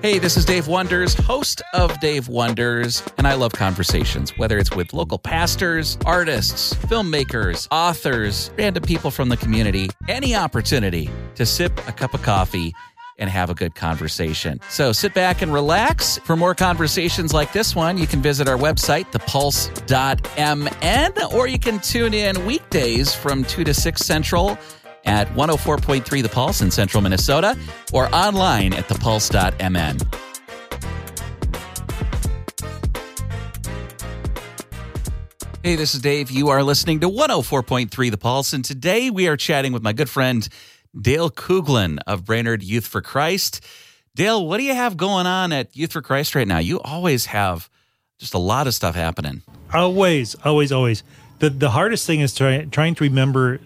Hey, 0.00 0.20
this 0.20 0.36
is 0.36 0.44
Dave 0.44 0.68
Wonders, 0.68 1.12
host 1.12 1.60
of 1.74 1.98
Dave 1.98 2.28
Wonders, 2.28 3.02
and 3.18 3.26
I 3.26 3.34
love 3.34 3.50
conversations, 3.50 4.30
whether 4.38 4.56
it's 4.56 4.70
with 4.70 4.92
local 4.92 5.18
pastors, 5.18 5.98
artists, 6.06 6.72
filmmakers, 6.72 7.66
authors, 7.72 8.52
random 8.56 8.84
people 8.84 9.10
from 9.10 9.28
the 9.28 9.36
community, 9.36 9.90
any 10.06 10.36
opportunity 10.36 11.10
to 11.34 11.44
sip 11.44 11.76
a 11.88 11.92
cup 11.92 12.14
of 12.14 12.22
coffee 12.22 12.72
and 13.18 13.28
have 13.28 13.50
a 13.50 13.54
good 13.54 13.74
conversation. 13.74 14.60
So 14.68 14.92
sit 14.92 15.14
back 15.14 15.42
and 15.42 15.52
relax. 15.52 16.18
For 16.18 16.36
more 16.36 16.54
conversations 16.54 17.34
like 17.34 17.52
this 17.52 17.74
one, 17.74 17.98
you 17.98 18.06
can 18.06 18.22
visit 18.22 18.46
our 18.46 18.56
website, 18.56 19.10
thepulse.mn, 19.10 20.32
or 21.34 21.48
you 21.48 21.58
can 21.58 21.80
tune 21.80 22.14
in 22.14 22.46
weekdays 22.46 23.12
from 23.12 23.42
2 23.42 23.64
to 23.64 23.74
6 23.74 24.00
Central 24.00 24.56
at 25.08 25.26
104.3 25.28 26.22
The 26.22 26.28
Pulse 26.28 26.60
in 26.60 26.70
central 26.70 27.02
Minnesota 27.02 27.58
or 27.92 28.14
online 28.14 28.74
at 28.74 28.86
thepulse.mn. 28.88 29.98
Hey, 35.64 35.76
this 35.76 35.94
is 35.94 36.00
Dave. 36.00 36.30
You 36.30 36.48
are 36.48 36.62
listening 36.62 37.00
to 37.00 37.08
104.3 37.08 38.10
The 38.10 38.16
Pulse, 38.18 38.52
and 38.52 38.64
today 38.64 39.10
we 39.10 39.26
are 39.28 39.36
chatting 39.36 39.72
with 39.72 39.82
my 39.82 39.92
good 39.92 40.08
friend 40.08 40.46
Dale 40.98 41.30
Kuglin 41.30 41.98
of 42.06 42.24
Brainerd 42.24 42.62
Youth 42.62 42.86
for 42.86 43.00
Christ. 43.00 43.64
Dale, 44.14 44.46
what 44.46 44.58
do 44.58 44.64
you 44.64 44.74
have 44.74 44.96
going 44.96 45.26
on 45.26 45.52
at 45.52 45.76
Youth 45.76 45.92
for 45.92 46.02
Christ 46.02 46.34
right 46.34 46.46
now? 46.46 46.58
You 46.58 46.80
always 46.80 47.26
have 47.26 47.68
just 48.18 48.34
a 48.34 48.38
lot 48.38 48.66
of 48.66 48.74
stuff 48.74 48.94
happening. 48.94 49.42
Always, 49.72 50.34
always, 50.44 50.70
always. 50.70 51.02
The 51.38 51.50
the 51.50 51.70
hardest 51.70 52.06
thing 52.06 52.20
is 52.20 52.34
try, 52.34 52.64
trying 52.64 52.94
to 52.96 53.04
remember 53.04 53.60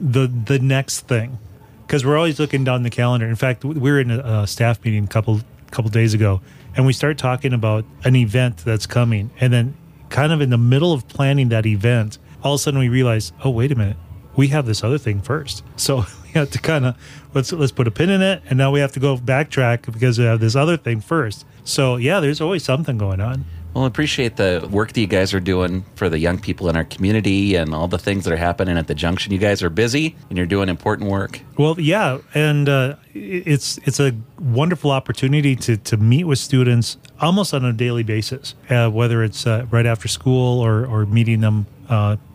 the 0.00 0.26
the 0.26 0.58
next 0.58 1.00
thing 1.00 1.38
because 1.86 2.04
we're 2.04 2.16
always 2.16 2.40
looking 2.40 2.64
down 2.64 2.82
the 2.82 2.90
calendar. 2.90 3.26
In 3.26 3.36
fact, 3.36 3.64
we 3.64 3.90
were 3.90 4.00
in 4.00 4.10
a, 4.10 4.46
staff 4.46 4.84
meeting 4.84 5.04
a 5.04 5.08
couple 5.08 5.40
couple 5.70 5.90
days 5.90 6.14
ago, 6.14 6.40
and 6.74 6.86
we 6.86 6.92
start 6.92 7.18
talking 7.18 7.52
about 7.52 7.84
an 8.04 8.16
event 8.16 8.58
that's 8.58 8.86
coming, 8.86 9.30
and 9.40 9.52
then 9.52 9.76
kind 10.08 10.32
of 10.32 10.40
in 10.40 10.50
the 10.50 10.58
middle 10.58 10.92
of 10.92 11.06
planning 11.08 11.48
that 11.50 11.66
event, 11.66 12.18
all 12.42 12.54
of 12.54 12.60
a 12.60 12.62
sudden 12.62 12.78
we 12.80 12.88
realize, 12.88 13.32
oh 13.44 13.50
wait 13.50 13.72
a 13.72 13.74
minute, 13.74 13.96
we 14.36 14.48
have 14.48 14.66
this 14.66 14.84
other 14.84 14.98
thing 14.98 15.20
first. 15.20 15.62
So 15.76 16.06
we 16.24 16.30
have 16.30 16.50
to 16.50 16.58
kind 16.58 16.86
of 16.86 16.96
let's 17.34 17.52
let's 17.52 17.72
put 17.72 17.86
a 17.86 17.90
pin 17.90 18.10
in 18.10 18.22
it, 18.22 18.42
and 18.48 18.58
now 18.58 18.70
we 18.70 18.80
have 18.80 18.92
to 18.92 19.00
go 19.00 19.16
backtrack 19.16 19.92
because 19.92 20.18
we 20.18 20.24
have 20.24 20.40
this 20.40 20.56
other 20.56 20.76
thing 20.76 21.00
first. 21.00 21.46
So 21.64 21.96
yeah, 21.96 22.20
there's 22.20 22.40
always 22.40 22.64
something 22.64 22.98
going 22.98 23.20
on. 23.20 23.44
Well, 23.76 23.84
I 23.84 23.88
appreciate 23.88 24.36
the 24.36 24.66
work 24.72 24.94
that 24.94 25.00
you 25.02 25.06
guys 25.06 25.34
are 25.34 25.40
doing 25.40 25.84
for 25.96 26.08
the 26.08 26.18
young 26.18 26.38
people 26.38 26.70
in 26.70 26.76
our 26.76 26.84
community 26.84 27.56
and 27.56 27.74
all 27.74 27.88
the 27.88 27.98
things 27.98 28.24
that 28.24 28.32
are 28.32 28.38
happening 28.38 28.78
at 28.78 28.86
the 28.86 28.94
junction. 28.94 29.34
You 29.34 29.38
guys 29.38 29.62
are 29.62 29.68
busy 29.68 30.16
and 30.30 30.38
you're 30.38 30.46
doing 30.46 30.70
important 30.70 31.10
work. 31.10 31.42
Well, 31.58 31.78
yeah, 31.78 32.20
and 32.32 32.70
uh, 32.70 32.96
it's 33.12 33.76
it's 33.84 34.00
a 34.00 34.14
wonderful 34.40 34.90
opportunity 34.90 35.54
to 35.56 35.76
to 35.76 35.98
meet 35.98 36.24
with 36.24 36.38
students 36.38 36.96
almost 37.20 37.52
on 37.52 37.66
a 37.66 37.72
daily 37.74 38.02
basis, 38.02 38.54
uh, 38.70 38.88
whether 38.88 39.22
it's 39.22 39.46
uh, 39.46 39.66
right 39.70 39.84
after 39.84 40.08
school 40.08 40.58
or 40.60 40.86
or 40.86 41.04
meeting 41.04 41.42
them 41.42 41.66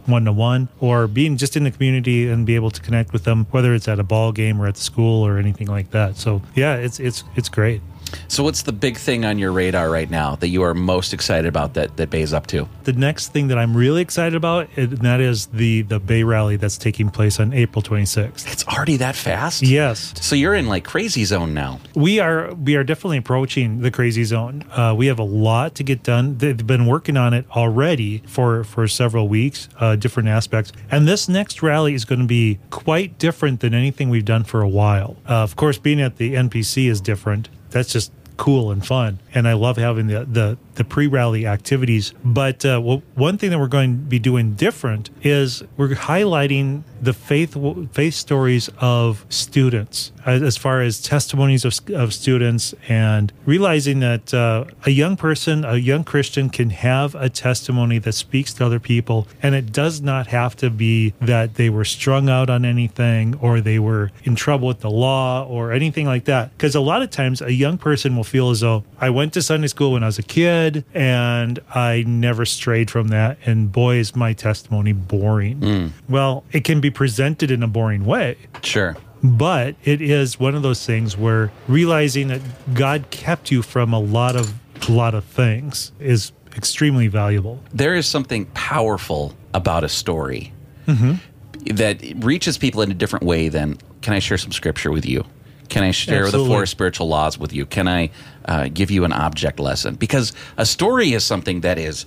one 0.05 0.25
to 0.25 0.31
one, 0.31 0.69
or 0.79 1.07
being 1.07 1.37
just 1.37 1.57
in 1.57 1.63
the 1.63 1.71
community 1.71 2.29
and 2.29 2.45
be 2.45 2.53
able 2.53 2.69
to 2.69 2.81
connect 2.81 3.13
with 3.13 3.23
them, 3.23 3.47
whether 3.49 3.73
it's 3.73 3.87
at 3.87 3.99
a 3.99 4.03
ball 4.03 4.31
game 4.31 4.61
or 4.61 4.67
at 4.67 4.75
the 4.75 4.81
school 4.81 5.25
or 5.25 5.39
anything 5.39 5.65
like 5.65 5.89
that. 5.89 6.17
So 6.17 6.43
yeah, 6.53 6.75
it's 6.75 6.99
it's 6.99 7.23
it's 7.35 7.49
great. 7.49 7.81
So, 8.27 8.43
what's 8.43 8.63
the 8.63 8.71
big 8.71 8.97
thing 8.97 9.25
on 9.25 9.39
your 9.39 9.51
radar 9.51 9.89
right 9.89 10.09
now 10.09 10.35
that 10.37 10.47
you 10.47 10.63
are 10.63 10.73
most 10.73 11.13
excited 11.13 11.47
about 11.47 11.73
that 11.75 11.97
that 11.97 12.09
Bay's 12.09 12.33
up 12.33 12.47
to? 12.47 12.67
The 12.83 12.93
next 12.93 13.29
thing 13.29 13.47
that 13.49 13.57
I'm 13.57 13.75
really 13.75 14.01
excited 14.01 14.35
about, 14.35 14.69
and 14.75 14.97
that 14.99 15.19
is 15.19 15.47
the 15.47 15.83
the 15.83 15.99
Bay 15.99 16.23
rally 16.23 16.55
that's 16.55 16.77
taking 16.77 17.09
place 17.09 17.39
on 17.39 17.53
April 17.53 17.81
26th. 17.81 18.51
It's 18.51 18.65
already 18.67 18.97
that 18.97 19.15
fast. 19.15 19.63
Yes. 19.63 20.13
So 20.21 20.35
you're 20.35 20.55
in 20.55 20.67
like 20.67 20.83
crazy 20.83 21.25
zone 21.25 21.53
now. 21.53 21.79
We 21.95 22.19
are 22.19 22.53
we 22.53 22.75
are 22.75 22.83
definitely 22.83 23.17
approaching 23.17 23.81
the 23.81 23.91
crazy 23.91 24.23
zone. 24.23 24.65
Uh, 24.71 24.93
we 24.97 25.07
have 25.07 25.19
a 25.19 25.23
lot 25.23 25.75
to 25.75 25.83
get 25.83 26.03
done. 26.03 26.37
They've 26.37 26.65
been 26.65 26.85
working 26.85 27.17
on 27.17 27.33
it 27.33 27.45
already 27.51 28.19
for 28.27 28.63
for 28.63 28.87
several 28.87 29.27
weeks, 29.27 29.69
uh, 29.79 29.95
different 29.95 30.29
aspects. 30.29 30.71
And 30.89 31.07
this 31.07 31.27
next 31.29 31.61
rally 31.61 31.93
is 31.93 32.05
going 32.05 32.21
to 32.21 32.27
be 32.27 32.59
quite 32.69 33.17
different 33.17 33.59
than 33.59 33.73
anything 33.73 34.09
we've 34.09 34.25
done 34.25 34.43
for 34.43 34.61
a 34.61 34.69
while. 34.69 35.17
Uh, 35.27 35.43
of 35.43 35.55
course, 35.55 35.77
being 35.77 36.01
at 36.01 36.17
the 36.17 36.33
NPC 36.35 36.89
is 36.89 37.01
different 37.01 37.49
that's 37.71 37.91
just 37.91 38.11
cool 38.37 38.71
and 38.71 38.85
fun. 38.85 39.19
And 39.33 39.47
I 39.47 39.53
love 39.53 39.77
having 39.77 40.07
the 40.07 40.25
the, 40.25 40.57
the 40.75 40.83
pre 40.83 41.07
rally 41.07 41.45
activities. 41.45 42.13
But 42.23 42.65
uh, 42.65 42.81
well, 42.83 43.03
one 43.15 43.37
thing 43.37 43.49
that 43.51 43.59
we're 43.59 43.67
going 43.67 43.91
to 43.91 44.03
be 44.03 44.19
doing 44.19 44.53
different 44.53 45.09
is 45.21 45.63
we're 45.77 45.89
highlighting 45.89 46.83
the 47.01 47.13
faith 47.13 47.57
faith 47.91 48.13
stories 48.13 48.69
of 48.79 49.25
students 49.29 50.11
as 50.25 50.57
far 50.57 50.81
as 50.81 51.01
testimonies 51.01 51.65
of, 51.65 51.79
of 51.93 52.13
students 52.13 52.75
and 52.87 53.33
realizing 53.45 53.99
that 53.99 54.33
uh, 54.33 54.65
a 54.85 54.91
young 54.91 55.15
person, 55.15 55.65
a 55.65 55.77
young 55.77 56.03
Christian, 56.03 56.49
can 56.49 56.69
have 56.69 57.15
a 57.15 57.29
testimony 57.29 57.97
that 57.99 58.13
speaks 58.13 58.53
to 58.53 58.65
other 58.65 58.79
people, 58.79 59.27
and 59.41 59.55
it 59.55 59.71
does 59.71 60.01
not 60.01 60.27
have 60.27 60.55
to 60.57 60.69
be 60.69 61.13
that 61.21 61.55
they 61.55 61.69
were 61.69 61.85
strung 61.85 62.29
out 62.29 62.49
on 62.49 62.65
anything 62.65 63.35
or 63.41 63.61
they 63.61 63.79
were 63.79 64.11
in 64.23 64.35
trouble 64.35 64.67
with 64.67 64.81
the 64.81 64.89
law 64.89 65.45
or 65.45 65.71
anything 65.71 66.05
like 66.05 66.25
that. 66.25 66.51
Because 66.57 66.75
a 66.75 66.81
lot 66.81 67.01
of 67.01 67.09
times, 67.09 67.41
a 67.41 67.53
young 67.53 67.77
person 67.77 68.15
will 68.15 68.23
feel 68.23 68.49
as 68.49 68.59
though 68.59 68.83
I 68.99 69.09
went 69.09 69.33
to 69.33 69.41
Sunday 69.41 69.67
school 69.67 69.93
when 69.93 70.03
I 70.03 70.07
was 70.07 70.19
a 70.19 70.23
kid 70.23 70.85
and 70.93 71.59
I 71.73 72.03
never 72.05 72.45
strayed 72.45 72.91
from 72.91 73.09
that, 73.09 73.37
and 73.45 73.71
boy, 73.71 73.95
is 73.95 74.15
my 74.15 74.33
testimony 74.33 74.93
boring. 74.93 75.59
Mm. 75.59 75.91
Well, 76.07 76.43
it 76.51 76.63
can 76.63 76.81
be 76.81 76.90
presented 76.91 77.51
in 77.51 77.63
a 77.63 77.67
boring 77.67 78.05
way. 78.05 78.37
Sure. 78.61 78.95
But 79.23 79.75
it 79.83 80.01
is 80.01 80.39
one 80.39 80.55
of 80.55 80.63
those 80.63 80.85
things 80.85 81.15
where 81.15 81.51
realizing 81.67 82.27
that 82.29 82.41
God 82.73 83.05
kept 83.11 83.51
you 83.51 83.61
from 83.61 83.93
a 83.93 83.99
lot 83.99 84.35
of 84.35 84.53
a 84.89 84.91
lot 84.91 85.13
of 85.13 85.23
things 85.23 85.91
is 85.99 86.31
extremely 86.57 87.07
valuable. 87.07 87.61
There 87.73 87.95
is 87.95 88.07
something 88.07 88.45
powerful 88.47 89.35
about 89.53 89.83
a 89.83 89.89
story 89.89 90.53
mm-hmm. 90.87 91.75
that 91.75 92.01
reaches 92.23 92.57
people 92.57 92.81
in 92.81 92.91
a 92.91 92.95
different 92.95 93.25
way 93.25 93.47
than 93.47 93.77
can 94.01 94.13
I 94.13 94.19
share 94.19 94.37
some 94.37 94.51
scripture 94.51 94.91
with 94.91 95.05
you? 95.05 95.25
Can 95.69 95.83
I 95.83 95.91
share 95.91 96.25
Absolutely. 96.25 96.49
the 96.49 96.55
four 96.55 96.65
spiritual 96.65 97.07
laws 97.07 97.37
with 97.37 97.53
you? 97.53 97.65
Can 97.65 97.87
I 97.87 98.09
uh, 98.45 98.67
give 98.73 98.91
you 98.91 99.05
an 99.05 99.13
object 99.13 99.59
lesson? 99.59 99.95
Because 99.95 100.33
a 100.57 100.65
story 100.65 101.13
is 101.13 101.23
something 101.23 101.61
that 101.61 101.77
is 101.77 102.05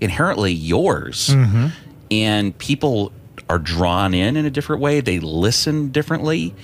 inherently 0.00 0.52
yours, 0.52 1.28
mm-hmm. 1.28 1.68
and 2.10 2.56
people 2.58 3.12
are 3.48 3.58
drawn 3.58 4.14
in 4.14 4.36
in 4.36 4.44
a 4.44 4.50
different 4.50 4.82
way. 4.82 5.00
They 5.00 5.18
listen 5.18 5.88
differently, 5.88 6.54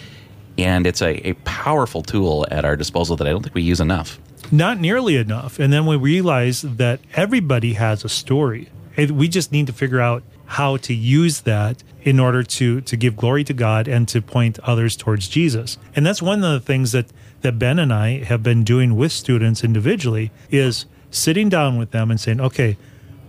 and 0.58 0.86
it's 0.86 1.02
a, 1.02 1.28
a 1.28 1.32
powerful 1.44 2.02
tool 2.02 2.46
at 2.50 2.64
our 2.64 2.76
disposal 2.76 3.16
that 3.16 3.26
I 3.26 3.30
don't 3.30 3.42
think 3.42 3.54
we 3.54 3.62
use 3.62 3.80
enough. 3.80 4.18
Not 4.52 4.78
nearly 4.78 5.16
enough. 5.16 5.58
And 5.58 5.72
then 5.72 5.86
we 5.86 5.96
realize 5.96 6.62
that 6.62 7.00
everybody 7.14 7.74
has 7.74 8.04
a 8.04 8.08
story. 8.08 8.68
We 8.96 9.28
just 9.28 9.52
need 9.52 9.66
to 9.66 9.72
figure 9.72 10.00
out 10.00 10.22
how 10.46 10.76
to 10.76 10.94
use 10.94 11.40
that 11.42 11.82
in 12.02 12.20
order 12.20 12.42
to 12.42 12.80
to 12.82 12.96
give 12.96 13.16
glory 13.16 13.42
to 13.44 13.54
God 13.54 13.88
and 13.88 14.06
to 14.08 14.20
point 14.20 14.58
others 14.60 14.94
towards 14.96 15.26
Jesus. 15.28 15.78
And 15.96 16.04
that's 16.04 16.20
one 16.22 16.44
of 16.44 16.52
the 16.52 16.60
things 16.60 16.92
that 16.92 17.06
that 17.40 17.58
Ben 17.58 17.78
and 17.78 17.92
I 17.92 18.22
have 18.24 18.42
been 18.42 18.62
doing 18.62 18.94
with 18.96 19.12
students 19.12 19.64
individually 19.64 20.30
is 20.50 20.86
sitting 21.10 21.48
down 21.48 21.78
with 21.78 21.90
them 21.92 22.10
and 22.10 22.20
saying, 22.20 22.40
"Okay, 22.40 22.76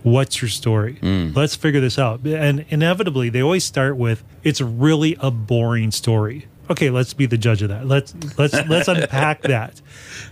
what's 0.06 0.40
your 0.40 0.48
story? 0.48 0.98
Mm. 1.02 1.34
Let's 1.34 1.56
figure 1.56 1.80
this 1.80 1.98
out. 1.98 2.24
And 2.24 2.64
inevitably, 2.68 3.28
they 3.28 3.42
always 3.42 3.64
start 3.64 3.96
with, 3.96 4.22
it's 4.44 4.60
really 4.60 5.16
a 5.18 5.30
boring 5.32 5.90
story. 5.90 6.46
Okay, 6.70 6.90
let's 6.90 7.12
be 7.12 7.26
the 7.26 7.38
judge 7.38 7.62
of 7.62 7.68
that. 7.68 7.86
Let's 7.86 8.12
let's 8.36 8.54
let's 8.68 8.88
unpack 8.88 9.42
that, 9.42 9.80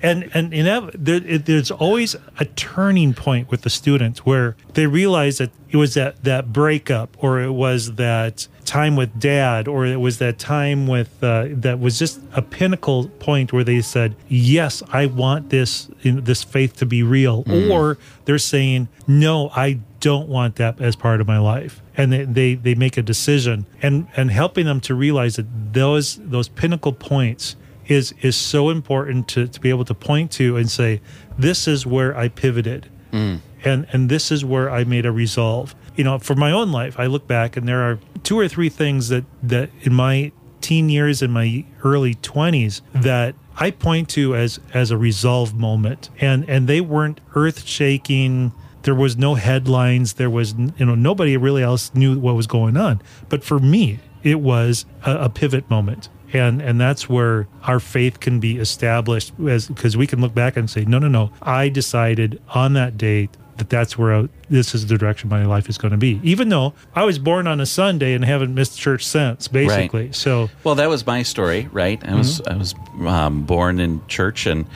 and 0.03 0.29
and 0.35 0.53
inev- 0.53 0.91
there, 0.93 1.21
it, 1.25 1.47
there's 1.47 1.71
always 1.71 2.17
a 2.41 2.45
turning 2.45 3.15
point 3.15 3.53
with 3.53 3.63
the 3.63 3.71
students 3.71 4.27
where 4.27 4.57
they 4.73 4.89
realize 4.89 5.39
that 5.39 5.53
it 5.71 5.77
was 5.77 5.95
that 5.95 6.25
that 6.25 6.53
breakup, 6.53 7.17
or 7.23 7.41
it 7.41 7.53
was 7.53 7.95
that 7.95 8.49
time 8.65 8.97
with 8.97 9.19
dad, 9.19 9.69
or 9.69 9.87
it 9.87 10.01
was 10.01 10.19
that 10.19 10.39
time 10.39 10.87
with 10.87 11.23
uh, 11.23 11.47
that 11.51 11.81
was 11.81 11.99
just 11.99 12.21
a 12.33 12.43
pinnacle 12.43 13.09
point 13.21 13.53
where 13.53 13.65
they 13.65 13.81
said, 13.81 14.17
"Yes, 14.29 14.83
I 14.93 15.07
want 15.07 15.51
this 15.51 15.89
know, 16.05 16.21
this 16.21 16.43
faith 16.43 16.77
to 16.77 16.87
be 16.87 17.03
real," 17.03 17.45
mm. 17.45 17.71
or 17.71 17.99
they're 18.25 18.39
saying, 18.39 18.89
"No, 19.07 19.51
I 19.55 19.81
don't 20.01 20.29
want 20.29 20.57
that 20.57 20.81
as 20.81 20.97
part 20.97 21.21
of 21.21 21.27
my 21.27 21.39
life," 21.39 21.83
and 21.97 22.13
they, 22.13 22.25
they 22.25 22.55
they 22.55 22.75
make 22.75 22.97
a 22.97 23.03
decision, 23.03 23.67
and 23.83 24.07
and 24.17 24.31
helping 24.31 24.67
them 24.67 24.81
to 24.81 24.95
realize 24.95 25.37
that 25.37 25.47
those 25.73 26.17
those 26.17 26.49
pinnacle 26.49 26.93
points 26.93 27.57
is 27.87 28.15
is 28.23 28.37
so 28.37 28.71
important 28.71 29.29
to 29.29 29.47
to 29.47 29.61
be 29.61 29.71
able 29.71 29.85
to 29.85 29.95
point 29.95 30.31
to 30.33 30.57
and 30.57 30.71
say, 30.71 31.01
"This 31.39 31.69
is 31.69 31.87
where 31.87 32.17
I 32.17 32.29
pivoted." 32.29 32.89
Mm. 33.13 33.41
And, 33.67 33.87
and 33.93 34.11
this 34.11 34.31
is 34.31 34.45
where 34.45 34.69
I 34.69 34.85
made 34.85 35.07
a 35.07 35.13
resolve 35.13 35.75
you 35.97 36.05
know, 36.05 36.19
for 36.19 36.35
my 36.35 36.51
own 36.51 36.73
life, 36.73 36.99
I 36.99 37.07
look 37.07 37.27
back 37.27 37.57
and 37.57 37.69
there 37.69 37.83
are 37.83 37.99
two 38.25 38.39
or 38.39 38.49
three 38.49 38.69
things 38.69 39.09
that 39.11 39.25
that 39.43 39.71
in 39.83 39.95
my 39.95 40.33
teen 40.61 40.89
years 40.89 41.21
and 41.21 41.33
my 41.33 41.63
early 41.85 42.15
20s 42.15 42.81
that 42.95 43.35
I 43.57 43.71
point 43.71 44.09
to 44.11 44.35
as 44.35 44.59
as 44.73 44.91
a 44.91 44.97
resolve 44.99 45.55
moment. 45.55 46.11
And 46.21 46.49
and 46.49 46.67
they 46.67 46.81
weren't 46.81 47.21
earth-shaking. 47.35 48.53
There 48.83 48.95
was 48.95 49.17
no 49.17 49.35
headlines. 49.35 50.15
There 50.15 50.31
was 50.31 50.55
you 50.55 50.87
know 50.87 50.95
nobody 50.95 51.37
really 51.37 51.63
else 51.63 51.95
knew 51.95 52.19
what 52.19 52.35
was 52.35 52.47
going 52.47 52.77
on. 52.77 53.01
But 53.29 53.45
for 53.45 53.59
me 53.61 54.01
it 54.23 54.41
was 54.41 54.87
a, 55.05 55.25
a 55.25 55.29
pivot 55.29 55.69
moment. 55.71 56.09
And 56.33 56.61
and 56.63 56.81
that's 56.81 57.09
where 57.09 57.47
our 57.65 57.79
faith 57.79 58.19
can 58.19 58.41
be 58.41 58.57
established 58.57 59.35
as 59.47 59.69
because 59.69 59.97
we 59.97 60.07
can 60.07 60.21
look 60.21 60.35
back 60.35 60.57
and 60.57 60.69
say 60.69 60.85
no 60.85 60.99
no 60.99 61.09
no. 61.09 61.31
I 61.43 61.69
decided 61.69 62.41
on 62.49 62.73
that 62.73 62.97
date 62.97 63.37
that 63.57 63.71
that's 63.71 63.97
where 63.97 64.15
I, 64.15 64.29
this 64.51 64.75
is 64.75 64.87
the 64.87 64.99
direction 64.99 65.29
my 65.29 65.47
life 65.47 65.69
is 65.69 65.79
going 65.79 65.93
to 65.93 65.99
be. 65.99 66.21
Even 66.23 66.49
though 66.49 66.75
i 66.95 67.05
was 67.05 67.19
born 67.19 67.47
on 67.47 67.61
a 67.61 67.67
sunday 67.67 68.15
and 68.15 68.25
haven't 68.25 68.55
missed 68.55 68.79
church 68.79 69.05
since 69.07 69.49
basically. 69.49 70.07
Right. 70.07 70.15
so 70.15 70.51
Well, 70.65 70.75
that 70.77 70.89
was 70.89 71.07
my 71.07 71.23
story, 71.23 71.69
right? 71.73 72.03
I 72.07 72.15
was 72.15 72.41
I 72.43 72.57
was 72.57 72.75
um, 73.07 73.45
born 73.45 73.81
in 73.81 74.01
church, 74.09 74.47
and 74.47 74.67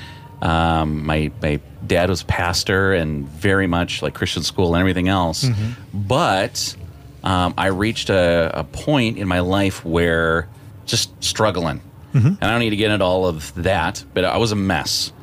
um, 0.43 1.05
my 1.05 1.31
my 1.43 1.61
dad 1.87 2.09
was 2.11 2.23
pastor, 2.25 2.93
and 2.95 3.29
very 3.29 3.67
much 3.67 4.03
like 4.03 4.15
Christian 4.15 4.43
school 4.43 4.75
and 4.75 4.81
everything 4.81 5.09
else. 5.09 5.47
But 5.93 6.77
um, 7.25 7.55
I 7.59 7.67
reached 7.67 8.11
a, 8.11 8.51
a 8.61 8.65
point 8.65 9.19
in 9.19 9.27
my 9.27 9.41
life 9.41 9.85
where 9.85 10.49
just 10.87 11.11
struggling, 11.23 11.81
and 12.15 12.39
I 12.43 12.51
don't 12.51 12.61
need 12.61 12.71
to 12.71 12.77
get 12.77 12.91
into 12.91 13.05
all 13.05 13.27
of 13.27 13.53
that, 13.55 14.05
but 14.15 14.25
I 14.25 14.37
was 14.39 14.53
a 14.53 14.57
mess, 14.57 14.93
it 14.95 15.03
was 15.03 15.13
an 15.13 15.18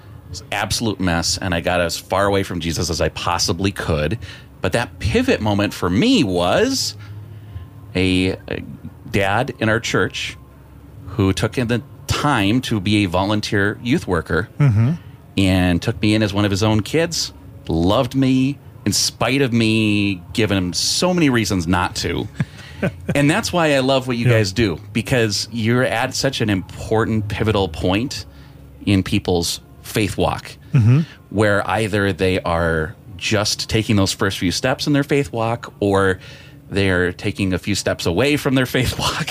absolute 0.52 1.00
mess, 1.00 1.38
and 1.38 1.54
I 1.54 1.62
got 1.62 1.82
as 1.82 1.98
far 1.98 2.26
away 2.26 2.44
from 2.44 2.60
Jesus 2.60 2.90
as 2.90 3.02
I 3.02 3.10
possibly 3.10 3.72
could. 3.72 4.20
But 4.62 4.74
that 4.74 5.00
pivot 5.00 5.42
moment 5.42 5.74
for 5.74 5.90
me 5.90 6.24
was 6.24 6.96
a, 7.94 8.32
a 8.48 8.64
dad 9.10 9.54
in 9.60 9.70
our 9.70 9.80
church 9.80 10.38
who 11.08 11.34
took 11.34 11.58
in 11.58 11.68
the 11.68 11.82
time 12.08 12.62
to 12.62 12.80
be 12.80 13.04
a 13.04 13.08
volunteer 13.08 13.80
youth 13.82 14.08
worker 14.08 14.50
mm-hmm. 14.60 14.94
and 15.38 15.82
took 15.82 16.02
me 16.02 16.16
in 16.16 16.24
as 16.24 16.34
one 16.34 16.46
of 16.46 16.52
his 16.52 16.64
own 16.64 16.82
kids, 16.82 17.32
loved 17.68 18.16
me 18.16 18.58
in 18.86 18.94
spite 18.94 19.42
of 19.42 19.52
me 19.52 20.22
giving 20.34 20.58
him 20.58 20.74
so 20.74 21.14
many 21.14 21.30
reasons 21.30 21.68
not 21.68 21.96
to. 21.96 22.28
and 23.16 23.30
that's 23.30 23.52
why 23.52 23.74
I 23.74 23.80
love 23.80 24.08
what 24.08 24.18
you 24.18 24.26
guys 24.26 24.52
do 24.52 24.80
because 24.94 25.48
you're 25.52 25.84
at 25.84 26.14
such 26.14 26.42
an 26.42 26.50
important 26.50 27.28
pivotal 27.28 27.68
point 27.68 28.26
in 28.86 29.04
people's 29.04 29.60
faith 29.86 30.18
walk 30.18 30.52
where 31.30 31.66
either 31.70 32.12
they 32.12 32.42
are 32.42 32.96
just 33.16 33.70
taking 33.70 33.96
those 33.96 34.12
first 34.12 34.38
few 34.40 34.52
steps 34.52 34.88
in 34.88 34.94
their 34.94 35.04
faith 35.04 35.32
walk 35.32 35.74
or 35.80 36.20
they're 36.70 37.14
taking 37.14 37.54
a 37.54 37.58
few 37.60 37.76
steps 37.76 38.06
away 38.06 38.36
from 38.36 38.56
their 38.56 38.66
faith 38.66 38.98
walk 39.00 39.30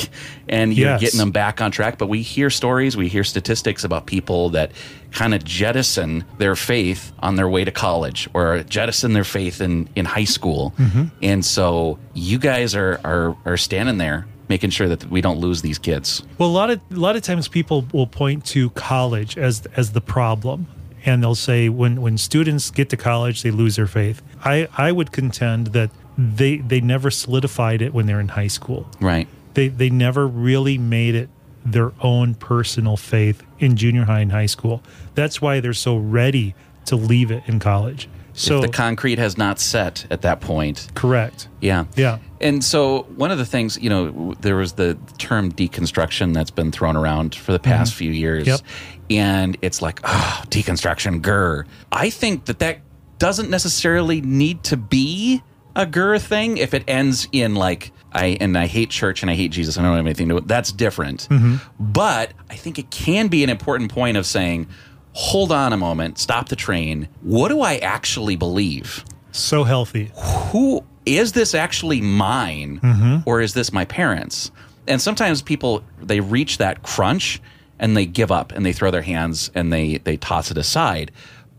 and 0.49 0.73
you're 0.73 0.91
Yes. 0.91 1.01
getting 1.01 1.19
them 1.19 1.33
back 1.33 1.61
on 1.61 1.71
track. 1.71 1.99
But 1.99 2.07
we 2.07 2.23
hear 2.23 2.49
stories, 2.49 2.97
we 2.97 3.09
hear 3.09 3.25
statistics 3.25 3.85
about 3.85 4.07
people 4.07 4.51
that 4.51 4.71
kind 5.11 5.35
of 5.35 5.45
jettison 5.45 6.25
their 6.39 6.57
faith 6.57 7.13
on 7.19 7.35
their 7.37 7.49
way 7.49 7.65
to 7.65 7.71
college 7.73 8.29
or 8.33 8.63
jettison 8.63 9.13
their 9.13 9.25
faith 9.25 9.61
in, 9.61 9.89
in 9.97 10.05
high 10.07 10.25
school. 10.25 10.73
Mm-hmm. 10.79 11.05
And 11.23 11.45
so 11.45 11.99
you 12.15 12.39
guys 12.39 12.75
are, 12.75 13.01
are, 13.05 13.37
are 13.45 13.57
standing 13.57 13.99
there 13.99 14.27
making 14.49 14.71
sure 14.71 14.89
that 14.89 15.05
we 15.11 15.21
don't 15.21 15.39
lose 15.39 15.63
these 15.63 15.79
kids. 15.79 16.23
Well, 16.39 16.49
a 16.49 16.53
lot 16.53 16.71
of 16.71 16.81
a 16.91 16.97
lot 16.97 17.17
of 17.17 17.23
times 17.23 17.49
people 17.49 17.87
will 17.93 18.07
point 18.07 18.45
to 18.47 18.71
college 18.71 19.39
as 19.39 19.67
as 19.77 19.93
the 19.93 20.01
problem, 20.01 20.67
and 21.05 21.23
they'll 21.23 21.35
say 21.35 21.69
when 21.69 22.01
when 22.01 22.19
students 22.19 22.71
get 22.71 22.91
to 22.91 22.97
college 22.97 23.43
they 23.43 23.51
lose 23.51 23.77
their 23.77 23.87
faith. 23.87 24.23
I 24.45 24.69
I 24.77 24.93
would 24.93 25.13
contend 25.13 25.69
that 25.69 25.91
they 26.19 26.59
they 26.59 26.81
never 26.81 27.11
solidified 27.11 27.83
it 27.83 27.93
when 27.93 28.07
they're 28.07 28.21
in 28.21 28.29
high 28.29 28.49
school. 28.49 28.89
Right. 29.01 29.29
They 29.55 29.69
they 29.69 29.91
never 29.91 30.27
really 30.27 30.79
made 30.79 31.15
it 31.15 31.29
their 31.65 31.93
own 32.01 32.35
personal 32.35 32.97
faith 32.97 33.43
in 33.59 33.77
junior 33.77 34.05
high 34.05 34.21
and 34.21 34.33
high 34.33 34.47
school. 34.47 34.83
That's 35.15 35.41
why 35.41 35.61
they're 35.61 35.73
so 35.73 35.97
ready 35.97 36.55
to 36.87 36.97
leave 36.97 37.31
it 37.31 37.43
in 37.47 37.59
college. 37.59 38.09
So 38.35 38.57
if 38.57 38.63
the 38.63 38.69
concrete 38.69 39.19
has 39.19 39.39
not 39.39 39.61
set 39.61 40.07
at 40.11 40.23
that 40.23 40.41
point. 40.41 40.91
correct. 40.95 41.49
Yeah. 41.61 41.85
Yeah. 41.97 42.19
And 42.41 42.63
so 42.63 43.03
one 43.17 43.31
of 43.31 43.39
the 43.39 43.47
things, 43.47 43.79
you 43.81 43.89
know, 43.89 44.35
there 44.41 44.57
was 44.57 44.73
the 44.73 44.99
term 45.19 45.53
deconstruction 45.53 46.35
that's 46.35 46.51
been 46.51 46.73
thrown 46.73 46.97
around 46.97 47.35
for 47.35 47.53
the 47.53 47.59
past 47.59 47.93
mm-hmm. 47.93 47.99
few 47.99 48.11
years. 48.11 48.47
Yep. 48.47 48.61
And 49.09 49.57
it's 49.63 49.81
like, 49.81 50.01
oh, 50.05 50.43
deconstruction, 50.49 51.21
grr. 51.23 51.65
I 51.93 52.11
think 52.11 52.47
that 52.47 52.59
that 52.59 52.81
doesn't 53.19 53.51
necessarily 53.51 54.21
need 54.21 54.65
to 54.65 54.77
be 54.77 55.43
a 55.77 55.87
grr 55.87 56.21
thing 56.21 56.59
if 56.59 56.75
it 56.75 56.85
ends 56.89 57.29
in 57.33 57.55
like, 57.55 57.93
I 58.13 58.37
and 58.41 58.57
I 58.57 58.67
hate 58.67 58.91
church 58.91 59.23
and 59.23 59.31
I 59.31 59.35
hate 59.35 59.51
Jesus. 59.51 59.77
And 59.77 59.87
I 59.87 59.91
don't 59.91 59.97
have 59.97 60.07
anything 60.07 60.29
to 60.29 60.33
do 60.33 60.35
with 60.37 60.49
That's 60.49 60.71
different. 60.71 61.29
Mm-hmm. 61.31 61.57
But 61.81 62.33
I 62.51 62.57
think 62.57 62.79
it 62.79 62.91
can 62.91 63.29
be 63.29 63.43
an 63.43 63.51
important 63.51 63.93
point 63.93 64.17
of 64.17 64.27
saying, 64.27 64.69
hold 65.15 65.51
on 65.53 65.73
a 65.73 65.77
moment, 65.77 66.19
stop 66.19 66.49
the 66.49 66.57
train. 66.57 67.09
What 67.23 67.49
do 67.49 67.61
I 67.63 67.77
actually 67.77 68.37
believe? 68.37 69.05
So 69.33 69.65
healthy. 69.65 70.13
who 70.53 70.85
is 71.07 71.33
this 71.33 71.55
actually 71.55 72.01
mine 72.01 72.81
Mm-hmm. 72.83 73.29
or 73.29 73.41
is 73.41 73.53
this 73.55 73.73
my 73.73 73.85
parents 73.85 74.51
and 74.87 75.01
sometimes 75.03 75.43
people 75.43 75.83
they 76.01 76.21
reach 76.21 76.59
that 76.59 76.83
crunch 76.83 77.41
and 77.79 77.97
they 77.97 78.07
give 78.07 78.31
up 78.33 78.53
and 78.53 78.65
they 78.65 78.73
throw 78.73 78.91
their 78.91 79.03
hands 79.03 79.51
and 79.55 79.73
they 79.73 79.99
they 79.99 80.17
toss 80.17 80.51
it 80.51 80.57
aside 80.57 81.11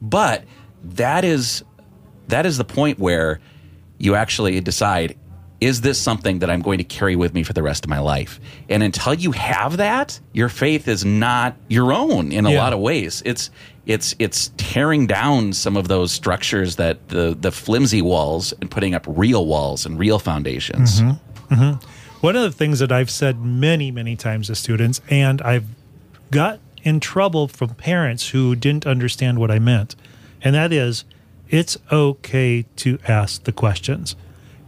but 0.01 0.43
that 0.83 1.23
is 1.25 1.63
that 2.29 2.45
is 2.45 2.57
the 2.57 2.63
point 2.65 2.97
where 2.97 3.39
you 3.99 4.15
actually 4.15 4.59
decide 4.61 5.15
is 5.65 5.81
this 5.81 5.97
something 6.09 6.39
that 6.39 6.49
I'm 6.49 6.61
going 6.61 6.77
to 6.77 6.83
carry 6.83 7.15
with 7.15 7.33
me 7.33 7.43
for 7.43 7.53
the 7.53 7.63
rest 7.63 7.85
of 7.85 7.89
my 7.89 7.99
life? 7.99 8.39
And 8.69 8.83
until 8.83 9.13
you 9.13 9.31
have 9.31 9.77
that, 9.77 10.19
your 10.33 10.49
faith 10.49 10.87
is 10.87 11.03
not 11.03 11.55
your 11.69 11.91
own 11.91 12.31
in 12.31 12.45
a 12.45 12.51
Yeah. 12.51 12.63
lot 12.63 12.73
of 12.73 12.79
ways. 12.79 13.21
It's 13.25 13.49
it's 13.85 14.15
it's 14.19 14.51
tearing 14.57 15.07
down 15.07 15.53
some 15.53 15.75
of 15.77 15.87
those 15.87 16.11
structures 16.11 16.75
that 16.75 16.95
the 17.09 17.35
the 17.39 17.51
flimsy 17.51 18.01
walls 18.01 18.53
and 18.61 18.69
putting 18.69 18.93
up 18.95 19.05
real 19.07 19.45
walls 19.45 19.85
and 19.85 19.97
real 19.99 20.19
foundations. 20.19 21.01
Mm-hmm. 21.01 21.53
Mm-hmm. 21.53 21.73
One 22.21 22.35
of 22.35 22.43
the 22.43 22.51
things 22.51 22.79
that 22.79 22.91
I've 22.91 23.11
said 23.11 23.39
many, 23.41 23.91
many 23.91 24.15
times 24.15 24.47
to 24.47 24.55
students, 24.55 25.01
and 25.09 25.41
I've 25.41 25.65
got 26.31 26.59
in 26.83 26.99
trouble 26.99 27.47
from 27.47 27.69
parents 27.75 28.29
who 28.29 28.55
didn't 28.55 28.85
understand 28.87 29.37
what 29.39 29.49
I 29.51 29.59
meant, 29.59 29.95
and 30.41 30.53
that 30.55 30.71
is 30.73 31.05
it's 31.49 31.77
okay 31.91 32.65
to 32.77 32.97
ask 33.07 33.43
the 33.43 33.51
questions. 33.51 34.15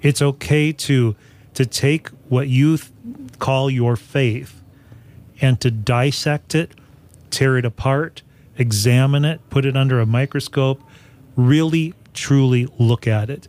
It's 0.02 0.22
okay 0.22 0.72
to 0.72 1.16
to 1.54 1.66
take 1.66 2.10
what 2.30 2.48
you 2.48 2.78
th- 2.78 2.92
call 3.40 3.70
your 3.70 3.96
faith 3.96 4.62
and 5.42 5.60
to 5.62 5.72
dissect 5.72 6.54
it, 6.54 6.72
tear 7.32 7.58
it 7.58 7.66
apart, 7.66 8.22
examine 8.58 9.26
it, 9.26 9.40
put 9.50 9.66
it 9.66 9.76
under 9.76 10.00
a 10.00 10.06
microscope, 10.06 10.82
really 11.36 11.94
truly 12.14 12.68
look 12.78 13.08
at 13.08 13.30
it. 13.30 13.48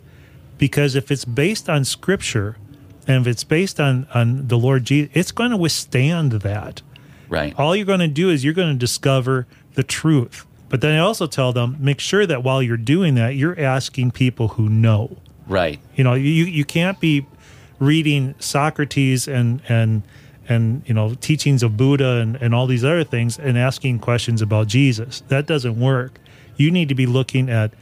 Because 0.57 0.95
if 0.95 1.11
it's 1.11 1.25
based 1.25 1.69
on 1.69 1.85
scripture 1.85 2.57
and 3.07 3.23
if 3.23 3.27
it's 3.27 3.45
based 3.45 3.79
on, 3.79 4.07
on 4.15 4.49
the 4.49 4.59
Lord 4.59 4.85
Jesus, 4.85 5.11
it's 5.15 5.33
going 5.33 5.51
to 5.51 5.57
withstand 5.57 6.33
that. 6.33 6.83
Right. 7.29 7.55
All 7.59 7.77
you're 7.77 7.87
going 7.87 8.01
to 8.01 8.09
do 8.09 8.31
is 8.31 8.45
you're 8.45 8.55
going 8.55 8.73
to 8.73 8.79
discover 8.79 9.47
the 9.75 9.83
truth. 9.83 10.47
But 10.69 10.81
then 10.81 10.95
I 10.95 10.99
also 10.99 11.27
tell 11.27 11.53
them 11.53 11.77
make 11.79 12.01
sure 12.01 12.27
that 12.27 12.43
while 12.43 12.63
you're 12.63 12.77
doing 12.77 13.15
that, 13.15 13.35
you're 13.35 13.59
asking 13.59 14.11
people 14.13 14.49
who 14.49 14.69
know. 14.69 15.19
Right. 15.49 15.81
You 15.97 16.05
know, 16.05 16.15
you 16.15 16.45
you 16.45 16.65
can't 16.65 17.01
be 17.01 17.27
reading 17.79 18.35
Socrates 18.39 19.27
and 19.27 19.63
and 19.69 20.03
and 20.49 20.83
you 20.87 20.95
know 20.95 21.15
teachings 21.15 21.63
of 21.63 21.77
Buddha 21.77 22.19
and, 22.21 22.37
and 22.37 22.55
all 22.55 22.67
these 22.67 22.85
other 22.85 23.05
things 23.05 23.39
and 23.39 23.59
asking 23.59 24.01
questions 24.01 24.43
about 24.43 24.67
Jesus. 24.67 25.23
That 25.29 25.47
doesn't 25.47 25.79
work. 25.79 26.21
You 26.57 26.71
need 26.71 26.89
to 26.89 26.95
be 26.95 27.07
looking 27.07 27.49
at 27.49 27.73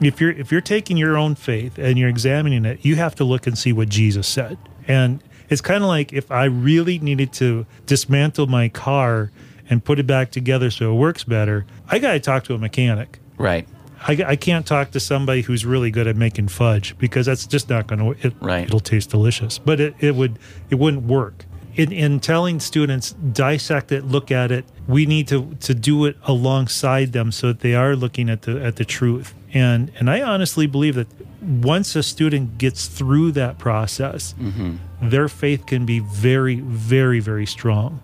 if 0.00 0.20
you're 0.20 0.32
if 0.32 0.50
you're 0.50 0.60
taking 0.60 0.96
your 0.96 1.16
own 1.16 1.34
faith 1.34 1.78
and 1.78 1.98
you're 1.98 2.08
examining 2.08 2.64
it, 2.64 2.84
you 2.84 2.96
have 2.96 3.14
to 3.16 3.24
look 3.24 3.46
and 3.46 3.56
see 3.56 3.72
what 3.72 3.88
Jesus 3.88 4.26
said. 4.26 4.58
And 4.88 5.22
it's 5.48 5.60
kind 5.60 5.82
of 5.82 5.88
like 5.88 6.12
if 6.12 6.30
I 6.30 6.44
really 6.44 6.98
needed 6.98 7.32
to 7.34 7.66
dismantle 7.86 8.46
my 8.46 8.68
car 8.68 9.30
and 9.68 9.84
put 9.84 9.98
it 9.98 10.06
back 10.06 10.30
together 10.30 10.70
so 10.70 10.92
it 10.92 10.96
works 10.96 11.24
better, 11.24 11.66
I 11.88 11.98
got 11.98 12.12
to 12.12 12.20
talk 12.20 12.44
to 12.44 12.54
a 12.54 12.58
mechanic. 12.58 13.18
Right. 13.36 13.68
I, 14.06 14.24
I 14.28 14.36
can't 14.36 14.66
talk 14.66 14.92
to 14.92 15.00
somebody 15.00 15.42
who's 15.42 15.66
really 15.66 15.90
good 15.90 16.06
at 16.06 16.16
making 16.16 16.48
fudge 16.48 16.96
because 16.98 17.26
that's 17.26 17.46
just 17.46 17.68
not 17.68 17.86
going 17.86 17.98
to 17.98 18.26
it, 18.26 18.34
Right. 18.40 18.64
it'll 18.66 18.80
taste 18.80 19.10
delicious. 19.10 19.58
But 19.58 19.80
it, 19.80 19.94
it 20.00 20.14
would 20.14 20.38
it 20.70 20.76
wouldn't 20.76 21.04
work. 21.04 21.44
In, 21.76 21.92
in 21.92 22.18
telling 22.18 22.58
students 22.60 23.12
dissect 23.12 23.92
it 23.92 24.04
look 24.04 24.32
at 24.32 24.50
it 24.50 24.64
we 24.88 25.06
need 25.06 25.28
to 25.28 25.54
to 25.60 25.72
do 25.72 26.04
it 26.04 26.16
alongside 26.24 27.12
them 27.12 27.30
so 27.30 27.48
that 27.48 27.60
they 27.60 27.74
are 27.74 27.94
looking 27.94 28.28
at 28.28 28.42
the 28.42 28.60
at 28.62 28.76
the 28.76 28.84
truth. 28.84 29.34
And 29.54 29.90
and 29.98 30.10
i 30.10 30.20
honestly 30.20 30.66
believe 30.66 30.94
that 30.96 31.06
once 31.40 31.94
a 31.94 32.02
student 32.02 32.58
gets 32.58 32.86
through 32.86 33.32
that 33.32 33.58
process 33.58 34.34
mm-hmm. 34.38 34.76
their 35.08 35.28
faith 35.28 35.64
can 35.66 35.86
be 35.86 36.00
very 36.00 36.56
very 36.60 37.20
very 37.20 37.46
strong. 37.46 38.00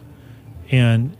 And 0.70 1.16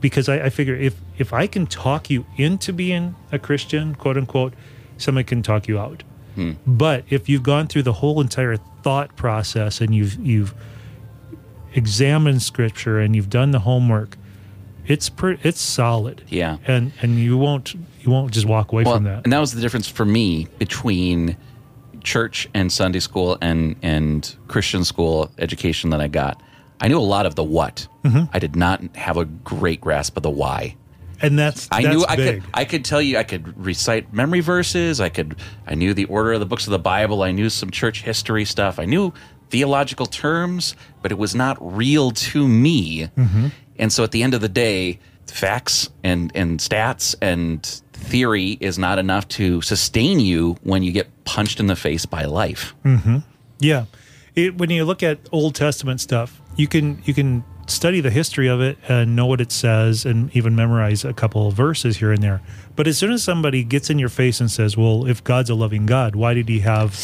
because 0.00 0.28
I, 0.28 0.46
I 0.46 0.50
figure 0.50 0.74
if 0.74 0.94
if 1.18 1.32
I 1.32 1.46
can 1.46 1.66
talk 1.66 2.10
you 2.10 2.26
into 2.36 2.72
being 2.72 3.14
a 3.32 3.38
Christian, 3.38 3.94
quote 3.94 4.16
unquote, 4.16 4.54
someone 4.98 5.24
can 5.24 5.42
talk 5.42 5.68
you 5.68 5.78
out. 5.78 6.02
Hmm. 6.34 6.52
But 6.66 7.04
if 7.10 7.28
you've 7.28 7.42
gone 7.44 7.66
through 7.68 7.84
the 7.84 7.92
whole 7.92 8.20
entire 8.20 8.56
thought 8.82 9.14
process 9.16 9.80
and 9.80 9.94
you've 9.94 10.14
you've 10.24 10.54
examined 11.74 12.42
scripture 12.42 12.98
and 13.00 13.14
you've 13.16 13.30
done 13.30 13.50
the 13.50 13.60
homework, 13.60 14.16
it's 14.86 15.08
per, 15.08 15.38
it's 15.42 15.60
solid. 15.60 16.22
Yeah. 16.28 16.58
and 16.66 16.92
and 17.02 17.18
you 17.18 17.36
won't 17.38 17.74
you 17.74 18.10
won't 18.10 18.32
just 18.32 18.46
walk 18.46 18.72
away 18.72 18.84
Well, 18.84 18.96
from 18.96 19.04
that. 19.04 19.24
and 19.24 19.32
that 19.32 19.38
was 19.38 19.52
the 19.54 19.60
difference 19.60 19.88
for 19.88 20.04
me 20.04 20.46
between 20.58 21.36
church 22.02 22.48
and 22.54 22.70
Sunday 22.72 23.00
school 23.00 23.38
and 23.40 23.76
and 23.82 24.34
Christian 24.48 24.84
school 24.84 25.30
education 25.38 25.90
that 25.90 26.00
I 26.00 26.08
got. 26.08 26.42
I 26.80 26.88
knew 26.88 26.98
a 26.98 27.00
lot 27.00 27.24
of 27.24 27.34
the 27.34 27.44
what. 27.44 27.86
Mm-hmm. 28.04 28.24
I 28.32 28.38
did 28.38 28.56
not 28.56 28.82
have 28.96 29.16
a 29.16 29.24
great 29.24 29.80
grasp 29.80 30.16
of 30.16 30.22
the 30.22 30.30
why. 30.30 30.76
And 31.22 31.38
that's, 31.38 31.68
I 31.70 31.82
that's 31.82 31.94
knew 31.94 32.04
I 32.06 32.16
big. 32.16 32.42
could 32.42 32.50
I 32.54 32.64
could 32.64 32.84
tell 32.84 33.00
you 33.00 33.18
I 33.18 33.22
could 33.22 33.64
recite 33.64 34.12
memory 34.12 34.40
verses. 34.40 35.00
I 35.00 35.08
could 35.08 35.36
I 35.66 35.74
knew 35.74 35.94
the 35.94 36.04
order 36.06 36.32
of 36.32 36.40
the 36.40 36.46
books 36.46 36.66
of 36.66 36.70
the 36.70 36.78
Bible. 36.78 37.22
I 37.22 37.30
knew 37.30 37.48
some 37.48 37.70
church 37.70 38.02
history 38.02 38.44
stuff. 38.44 38.78
I 38.78 38.84
knew 38.84 39.12
theological 39.50 40.06
terms, 40.06 40.74
but 41.02 41.12
it 41.12 41.18
was 41.18 41.34
not 41.34 41.56
real 41.60 42.10
to 42.10 42.48
me. 42.48 43.08
Mm-hmm. 43.16 43.48
And 43.78 43.92
so 43.92 44.04
at 44.04 44.10
the 44.10 44.22
end 44.22 44.34
of 44.34 44.40
the 44.40 44.48
day, 44.48 44.98
facts 45.26 45.90
and 46.02 46.30
and 46.34 46.60
stats 46.60 47.14
and 47.20 47.64
theory 47.92 48.58
is 48.60 48.78
not 48.78 48.98
enough 48.98 49.26
to 49.28 49.60
sustain 49.62 50.20
you 50.20 50.56
when 50.62 50.82
you 50.82 50.92
get 50.92 51.08
punched 51.24 51.60
in 51.60 51.66
the 51.66 51.76
face 51.76 52.06
by 52.06 52.24
life. 52.24 52.74
Yeah, 53.60 53.86
it, 54.34 54.58
when 54.58 54.70
you 54.70 54.84
look 54.84 55.02
at 55.02 55.18
Old 55.32 55.54
Testament 55.54 56.00
stuff, 56.00 56.40
you 56.56 56.66
can 56.68 57.00
you 57.04 57.14
can 57.14 57.44
study 57.66 58.00
the 58.00 58.10
history 58.10 58.46
of 58.48 58.60
it 58.60 58.78
and 58.88 59.16
know 59.16 59.26
what 59.26 59.40
it 59.40 59.50
says, 59.52 60.04
and 60.04 60.34
even 60.36 60.54
memorize 60.54 61.04
a 61.04 61.12
couple 61.12 61.46
of 61.48 61.54
verses 61.54 61.96
here 61.98 62.12
and 62.12 62.22
there. 62.22 62.40
But 62.76 62.86
as 62.86 62.98
soon 62.98 63.12
as 63.12 63.22
somebody 63.22 63.64
gets 63.64 63.88
in 63.90 63.98
your 63.98 64.08
face 64.08 64.40
and 64.40 64.50
says, 64.50 64.76
"Well, 64.76 65.06
if 65.06 65.22
God's 65.24 65.50
a 65.50 65.54
loving 65.54 65.86
God, 65.86 66.14
why 66.16 66.34
did 66.34 66.48
He 66.48 66.60
have, 66.60 66.98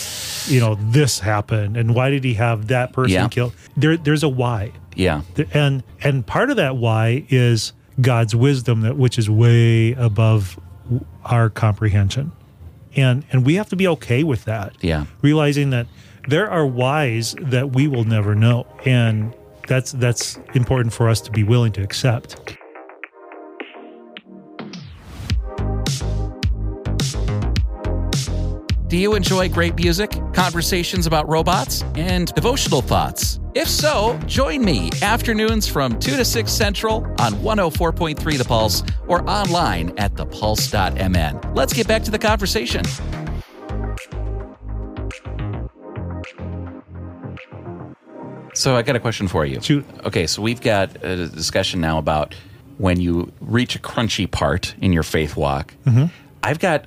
you 0.48 0.60
know, 0.60 0.76
this 0.90 1.20
happen, 1.20 1.76
and 1.76 1.94
why 1.94 2.10
did 2.10 2.24
He 2.24 2.34
have 2.34 2.66
that 2.68 2.92
person 2.92 3.12
Yeah. 3.12 3.28
killed?" 3.28 3.52
There, 3.76 3.96
there's 3.96 4.22
a 4.22 4.28
why, 4.28 4.72
Yeah. 4.96 5.22
and 5.54 5.82
and 6.02 6.26
part 6.26 6.50
of 6.50 6.56
that 6.56 6.76
why 6.76 7.24
is 7.28 7.72
God's 8.00 8.34
wisdom, 8.34 8.80
that 8.82 8.96
which 8.96 9.18
is 9.18 9.28
way 9.30 9.92
above 9.92 10.58
our 11.24 11.48
comprehension, 11.50 12.32
and 12.96 13.24
and 13.30 13.46
we 13.46 13.54
have 13.54 13.68
to 13.68 13.76
be 13.76 13.86
okay 13.88 14.24
with 14.24 14.44
that 14.46 14.74
Yeah. 14.80 15.04
realizing 15.22 15.70
that 15.70 15.86
there 16.28 16.50
are 16.50 16.66
whys 16.66 17.34
that 17.40 17.72
we 17.72 17.86
will 17.86 18.04
never 18.04 18.34
know 18.34 18.66
and 18.84 19.32
that's 19.70 19.92
that's 19.92 20.36
important 20.54 20.92
for 20.92 21.08
us 21.08 21.20
to 21.20 21.30
be 21.30 21.44
willing 21.44 21.70
to 21.70 21.80
accept 21.80 22.58
Do 28.88 28.96
you 28.96 29.14
enjoy 29.14 29.48
great 29.48 29.76
music, 29.76 30.10
conversations 30.34 31.06
about 31.06 31.28
robots, 31.28 31.84
and 31.94 32.34
devotional 32.34 32.82
thoughts? 32.82 33.38
If 33.54 33.68
so, 33.68 34.18
join 34.26 34.64
me 34.64 34.90
afternoons 35.00 35.68
from 35.68 35.96
2 36.00 36.16
to 36.16 36.24
6 36.24 36.50
Central 36.50 37.04
on 37.20 37.34
104.3 37.34 38.36
The 38.36 38.44
Pulse 38.44 38.82
or 39.06 39.22
online 39.30 39.96
at 39.96 40.14
thepulse.mn. 40.14 41.54
Let's 41.54 41.72
get 41.72 41.86
back 41.86 42.02
to 42.02 42.10
the 42.10 42.18
conversation. 42.18 42.82
So, 48.60 48.76
I 48.76 48.82
got 48.82 48.94
a 48.94 49.00
question 49.00 49.26
for 49.26 49.46
you. 49.46 49.60
Shoot. 49.62 49.86
Okay, 50.04 50.26
so 50.26 50.42
we've 50.42 50.60
got 50.60 51.02
a 51.02 51.26
discussion 51.28 51.80
now 51.80 51.96
about 51.96 52.34
when 52.76 53.00
you 53.00 53.32
reach 53.40 53.74
a 53.74 53.78
crunchy 53.78 54.30
part 54.30 54.74
in 54.82 54.92
your 54.92 55.02
faith 55.02 55.34
walk. 55.34 55.74
Mm-hmm. 55.86 56.06
I've 56.42 56.58
got 56.58 56.86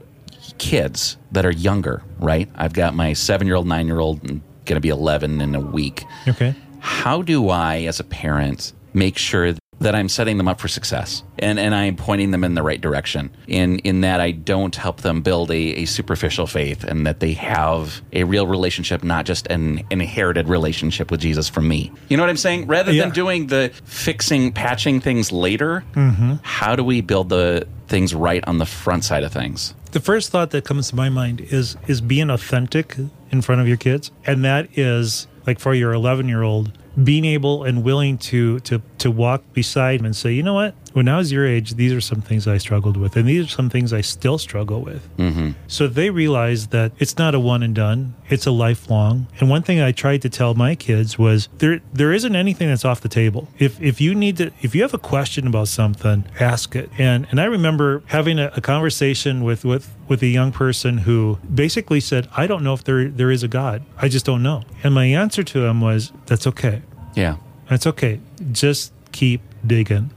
kids 0.58 1.18
that 1.32 1.46
are 1.46 1.52
younger, 1.52 2.04
right? 2.20 2.48
I've 2.56 2.74
got 2.74 2.94
my 2.94 3.14
seven 3.14 3.48
year 3.48 3.56
old, 3.56 3.68
nine 3.68 3.88
year 3.88 4.00
old, 4.00 4.22
going 4.22 4.44
to 4.66 4.80
be 4.80 4.90
11 4.90 5.42
in 5.42 5.56
a 5.56 5.60
week. 5.60 6.04
okay 6.28 6.56
How 6.80 7.22
do 7.22 7.50
I, 7.50 7.82
as 7.82 8.00
a 8.00 8.04
parent, 8.04 8.74
make 8.94 9.18
sure 9.18 9.56
that 9.80 9.96
I'm 9.96 10.10
setting 10.10 10.38
them 10.38 10.48
up 10.48 10.60
for 10.60 10.68
success 10.68 11.24
and, 11.40 11.60
and 11.60 11.76
I'm 11.76 11.96
pointing 11.96 12.32
them 12.32 12.44
in 12.44 12.56
the 12.56 12.64
right 12.64 12.80
direction? 12.80 13.30
In, 13.48 13.80
in 13.80 14.02
that 14.02 14.20
I 14.20 14.32
don't 14.32 14.76
help 14.76 15.02
them 15.02 15.22
build 15.22 15.52
a, 15.52 15.82
a 15.82 15.86
superficial 15.86 16.48
faith 16.48 16.84
and 16.84 17.06
that 17.06 17.20
they 17.20 17.34
have 17.34 18.02
a 18.14 18.24
real 18.24 18.48
relationship, 18.48 19.04
not 19.04 19.26
just 19.26 19.48
an, 19.48 19.84
inherited 19.90 20.48
relationship 20.48 21.12
with 21.12 21.20
Jesus 21.22 21.50
from 21.50 21.68
me. 21.68 21.92
You 22.10 22.18
know 22.18 22.24
what 22.24 22.30
I'm 22.30 22.38
saying? 22.38 22.68
Rather 22.68 22.92
Yeah. 22.92 23.04
than 23.04 23.14
doing 23.14 23.48
the 23.48 23.72
fixing, 23.86 24.52
patching 24.52 25.00
things 25.00 25.32
later, 25.32 25.84
mm-hmm. 25.94 26.36
how 26.42 26.76
do 26.76 26.84
we 26.84 27.02
build 27.02 27.30
the 27.30 27.68
things 27.88 28.16
right 28.16 28.44
on 28.48 28.58
the 28.58 28.66
front 28.66 29.04
side 29.04 29.24
of 29.24 29.32
things? 29.32 29.74
the 29.92 30.00
first 30.00 30.32
thought 30.32 30.50
that 30.50 30.66
comes 30.66 30.90
to 30.90 30.96
my 30.96 31.08
mind 31.08 31.40
is 31.40 31.78
is 31.86 32.02
being 32.02 32.32
authentic 32.32 32.98
in 33.30 33.42
front 33.44 33.62
of 33.62 33.68
your 33.68 33.78
kids 33.78 34.10
and 34.26 34.44
that 34.44 34.68
is 34.76 35.28
like 35.46 35.60
for 35.60 35.76
your 35.76 35.94
11 35.94 36.28
year 36.28 36.42
old 36.42 36.76
being 37.04 37.24
able 37.26 37.64
and 37.64 37.84
willing 37.84 38.18
to 38.18 38.60
to 38.62 38.80
to 39.04 39.12
walk 39.12 39.42
beside 39.54 40.00
him 40.00 40.06
and 40.06 40.16
say 40.16 40.32
you 40.32 40.44
know 40.44 40.54
what? 40.54 40.76
When 40.94 41.08
i 41.08 41.18
was 41.18 41.32
your 41.32 41.46
age 41.46 41.74
these 41.76 41.92
are 41.92 42.02
some 42.02 42.22
things 42.22 42.48
i 42.48 42.58
struggled 42.58 42.98
with 42.98 43.16
and 43.18 43.28
these 43.28 43.46
are 43.46 43.50
some 43.50 43.70
things 43.70 43.92
i 43.94 44.02
still 44.02 44.38
struggle 44.38 44.82
with. 44.82 45.04
Mm-hmm. 45.18 45.52
so 45.68 45.88
they 45.88 46.10
realize 46.10 46.68
that 46.68 46.92
it's 47.00 47.18
not 47.18 47.36
a 47.36 47.40
one 47.40 47.64
and 47.64 47.76
done. 47.76 48.16
It's 48.30 48.46
a 48.46 48.52
lifelong. 48.52 49.28
And 49.40 49.50
one 49.50 49.64
thing 49.64 49.82
i 49.82 49.92
tried 49.92 50.22
to 50.24 50.30
tell 50.30 50.54
my 50.54 50.76
kids 50.76 51.18
was 51.18 51.50
there 51.58 51.82
there 51.94 52.14
isn't 52.14 52.36
anything 52.36 52.70
that's 52.70 52.86
off 52.86 53.02
the 53.02 53.10
table. 53.10 53.48
If 53.60 53.82
if 53.82 54.00
you 54.00 54.16
need 54.16 54.38
to 54.38 54.52
if 54.62 54.74
you 54.76 54.82
have 54.82 54.94
a 54.94 55.04
question 55.14 55.48
about 55.48 55.68
something 55.68 56.26
ask 56.40 56.76
it. 56.76 56.90
And 56.98 57.28
and 57.30 57.42
i 57.42 57.46
remember 57.46 58.04
having 58.08 58.40
a, 58.40 58.52
a 58.56 58.62
conversation 58.62 59.44
with 59.44 59.66
with 59.66 59.94
with 60.08 60.22
a 60.24 60.28
young 60.28 60.52
person 60.52 61.00
who 61.00 61.40
basically 61.54 62.00
said 62.00 62.28
i 62.38 62.48
don't 62.48 62.64
know 62.64 62.74
if 62.74 62.84
there 62.84 63.10
there 63.10 63.32
is 63.32 63.44
a 63.44 63.48
god. 63.48 63.84
I 63.98 64.08
just 64.08 64.26
don't 64.26 64.44
know. 64.44 64.64
And 64.84 64.94
my 64.94 65.06
answer 65.06 65.44
to 65.44 65.66
him 65.66 65.82
was 65.82 66.12
that's 66.26 66.48
okay. 66.48 66.82
Yeah. 67.16 67.36
That's 67.74 67.88
okay 67.88 68.20
just 68.52 68.94
keep 69.12 69.42
digging 69.66 70.10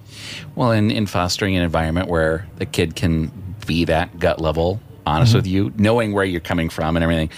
Well, 0.55 0.73
in, 0.73 0.91
in 0.91 1.07
fostering 1.07 1.57
an 1.57 1.63
environment 1.63 2.09
where 2.09 2.47
the 2.57 2.67
kid 2.67 2.97
can 2.97 3.31
be 3.67 3.85
that 3.85 4.19
gut 4.19 4.41
level, 4.41 4.81
honest 5.07 5.35
with 5.35 5.47
you, 5.47 5.73
knowing 5.77 6.13
where 6.13 6.25
you're 6.25 6.41
coming 6.41 6.69
from 6.71 6.97
and 6.97 7.03
everything, 7.03 7.31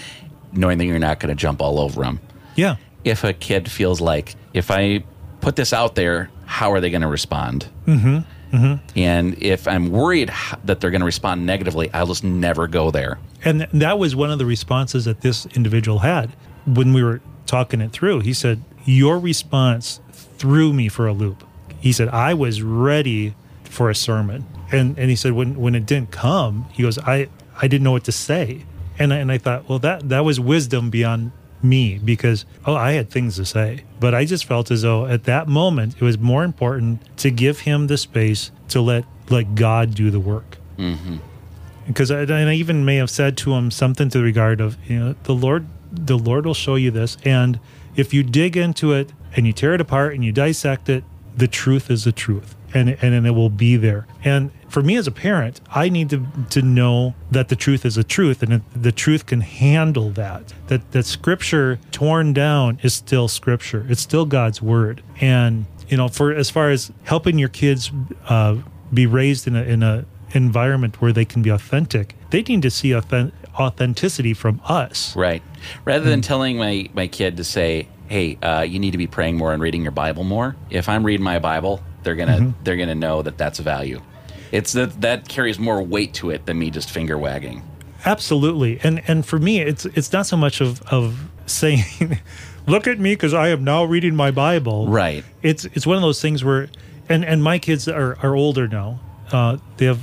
knowing 0.53 0.77
that 0.77 0.85
you're 0.85 0.99
not 0.99 1.19
going 1.19 1.29
to 1.29 1.35
jump 1.35 1.61
all 1.61 1.79
over 1.79 2.01
them. 2.01 2.19
yeah 2.55 2.75
If 3.03 3.23
a 3.23 3.33
kid 3.33 3.69
feels 3.69 3.99
like, 4.01 4.35
if 4.53 4.71
I 4.71 5.03
put 5.41 5.55
this 5.55 5.73
out 5.73 5.95
there, 5.95 6.29
how 6.45 6.71
are 6.71 6.79
they 6.79 6.89
going 6.89 7.01
to 7.01 7.07
respond? 7.07 7.67
Mm-hmm. 7.85 8.55
Mm-hmm. 8.55 8.99
And 8.99 9.41
if 9.43 9.67
I'm 9.67 9.89
worried 9.91 10.31
that 10.65 10.79
they're 10.79 10.91
going 10.91 11.01
to 11.01 11.05
respond 11.05 11.45
negatively, 11.45 11.91
I'll 11.93 12.07
just 12.07 12.23
never 12.23 12.67
go 12.67 12.89
there. 12.91 13.19
And 13.45 13.67
that 13.73 13.99
was 13.99 14.15
one 14.15 14.31
of 14.31 14.39
the 14.39 14.45
responses 14.45 15.05
that 15.05 15.21
this 15.21 15.45
individual 15.47 15.99
had 15.99 16.31
when 16.65 16.93
we 16.93 17.03
were 17.03 17.21
talking 17.45 17.81
it 17.81 17.91
through. 17.91 18.21
He 18.21 18.33
said, 18.33 18.63
Your 18.85 19.19
response 19.19 20.01
threw 20.39 20.73
me 20.73 20.87
for 20.87 21.07
a 21.07 21.13
loop. 21.13 21.43
He 21.79 21.91
said, 21.91 22.09
I 22.09 22.33
was 22.33 22.61
ready 22.61 23.35
for 23.63 23.89
a 23.89 23.95
sermon. 23.95 24.45
And, 24.71 24.97
and 24.97 25.09
he 25.09 25.15
said, 25.15 25.33
when, 25.33 25.59
when 25.59 25.75
it 25.75 25.85
didn't 25.85 26.11
come, 26.11 26.67
he 26.71 26.83
goes, 26.83 26.97
I, 26.97 27.29
I 27.61 27.67
didn't 27.67 27.83
know 27.83 27.91
what 27.91 28.05
to 28.05 28.11
say. 28.11 28.65
And 28.97 29.13
I, 29.13 29.17
and 29.17 29.31
I 29.31 29.37
thought, 29.37 29.69
well, 29.69 29.79
that, 29.79 30.09
that 30.09 30.25
was 30.25 30.39
wisdom 30.39 30.89
beyond 30.89 31.31
me 31.61 31.99
because, 31.99 32.45
oh, 32.65 32.75
I 32.75 32.93
had 32.93 33.09
things 33.09 33.35
to 33.35 33.45
say. 33.45 33.83
But 33.99 34.15
I 34.15 34.25
just 34.25 34.45
felt 34.45 34.71
as 34.71 34.81
though 34.81 35.05
at 35.05 35.25
that 35.25 35.47
moment, 35.47 35.95
it 35.95 36.01
was 36.01 36.17
more 36.17 36.43
important 36.43 37.01
to 37.17 37.31
give 37.31 37.61
him 37.61 37.87
the 37.87 37.97
space 37.97 38.51
to 38.69 38.81
let, 38.81 39.05
let 39.29 39.55
God 39.55 39.93
do 39.93 40.09
the 40.09 40.19
work 40.19 40.57
mm-hmm. 40.79 41.17
because 41.85 42.09
I, 42.09 42.21
and 42.21 42.49
I 42.49 42.53
even 42.53 42.85
may 42.85 42.95
have 42.95 43.09
said 43.09 43.37
to 43.37 43.53
him 43.53 43.69
something 43.69 44.09
to 44.09 44.19
the 44.19 44.23
regard 44.23 44.61
of 44.61 44.77
you 44.89 44.99
know 44.99 45.15
the 45.23 45.35
Lord 45.35 45.67
the 45.91 46.17
Lord 46.17 46.45
will 46.45 46.53
show 46.53 46.75
you 46.75 46.91
this 46.91 47.17
and 47.23 47.59
if 47.95 48.13
you 48.13 48.23
dig 48.23 48.55
into 48.55 48.93
it 48.93 49.11
and 49.35 49.45
you 49.47 49.53
tear 49.53 49.73
it 49.73 49.81
apart 49.81 50.13
and 50.13 50.23
you 50.23 50.31
dissect 50.31 50.89
it 50.89 51.03
the 51.35 51.47
truth 51.47 51.89
is 51.89 52.03
the 52.03 52.11
truth 52.11 52.55
and 52.73 52.89
and, 53.01 53.13
and 53.13 53.25
it 53.25 53.31
will 53.31 53.49
be 53.49 53.75
there. 53.75 54.05
And 54.23 54.51
for 54.67 54.83
me 54.83 54.95
as 54.95 55.07
a 55.07 55.11
parent 55.11 55.61
I 55.69 55.89
need 55.89 56.09
to 56.09 56.25
to 56.51 56.61
know 56.61 57.15
that 57.31 57.49
the 57.49 57.55
truth 57.55 57.85
is 57.85 57.95
the 57.95 58.03
truth 58.03 58.43
and 58.43 58.61
the 58.75 58.91
truth 58.91 59.25
can 59.25 59.41
handle 59.41 60.09
that 60.11 60.53
that 60.67 60.91
that 60.91 61.05
scripture 61.05 61.79
torn 61.91 62.33
down 62.33 62.79
is 62.83 62.93
still 62.93 63.27
scripture. 63.27 63.85
It's 63.89 64.01
still 64.01 64.25
God's 64.25 64.61
word. 64.61 65.01
And 65.19 65.65
you 65.87 65.97
know 65.97 66.07
for 66.07 66.33
as 66.33 66.49
far 66.49 66.69
as 66.69 66.91
helping 67.03 67.39
your 67.39 67.49
kids 67.49 67.91
uh, 68.27 68.57
be 68.93 69.05
raised 69.05 69.47
in 69.47 69.55
a 69.55 69.63
in 69.63 69.83
a 69.83 70.05
environment 70.31 71.01
where 71.01 71.11
they 71.11 71.25
can 71.25 71.41
be 71.41 71.49
authentic 71.49 72.15
they 72.29 72.41
need 72.43 72.61
to 72.61 72.69
see 72.71 72.89
authen- 72.89 73.31
authenticity 73.55 74.33
from 74.33 74.61
us. 74.65 75.15
Right. 75.15 75.41
Rather 75.85 76.09
than 76.09 76.21
telling 76.21 76.57
my, 76.57 76.89
my 76.93 77.07
kid 77.07 77.37
to 77.37 77.43
say, 77.43 77.87
hey, 78.09 78.37
uh, 78.41 78.61
you 78.61 78.79
need 78.79 78.91
to 78.91 78.97
be 78.97 79.07
praying 79.07 79.37
more 79.37 79.53
and 79.53 79.61
reading 79.61 79.81
your 79.83 79.91
Bible 79.91 80.23
more, 80.23 80.55
if 80.69 80.89
I'm 80.89 81.05
reading 81.05 81.23
my 81.23 81.39
Bible, 81.39 81.81
they're 82.03 82.15
going 82.15 82.29
to 82.29 82.53
they're 82.63 82.77
gonna 82.77 82.95
know 82.95 83.21
that 83.21 83.37
that's 83.37 83.59
a 83.59 83.63
value. 83.63 84.01
It's 84.51 84.73
that 84.73 84.99
that 85.01 85.27
carries 85.27 85.59
more 85.59 85.81
weight 85.81 86.13
to 86.15 86.31
it 86.31 86.45
than 86.45 86.57
me 86.59 86.69
just 86.71 86.89
finger 86.89 87.17
wagging. 87.17 87.61
absolutely 88.05 88.79
and 88.81 89.01
and 89.07 89.25
for 89.25 89.37
me 89.39 89.59
it's 89.59 89.85
it's 89.85 90.11
not 90.13 90.25
so 90.25 90.37
much 90.37 90.61
of 90.61 90.81
of 90.83 91.29
saying 91.45 91.83
look 92.67 92.87
at 92.87 92.97
me 92.97 93.11
because 93.13 93.33
i 93.33 93.49
am 93.49 93.63
now 93.65 93.83
reading 93.83 94.15
my 94.15 94.31
bible 94.31 94.87
Right. 94.87 95.23
it's 95.41 95.65
it's 95.65 95.85
one 95.85 95.97
of 95.97 96.01
those 96.01 96.21
things 96.21 96.41
where 96.43 96.69
and 97.09 97.25
and 97.25 97.43
my 97.43 97.59
kids 97.59 97.87
are 97.89 98.17
are 98.23 98.35
older 98.37 98.67
now 98.69 98.99
uh 99.33 99.57
they 99.77 99.85
have 99.85 100.01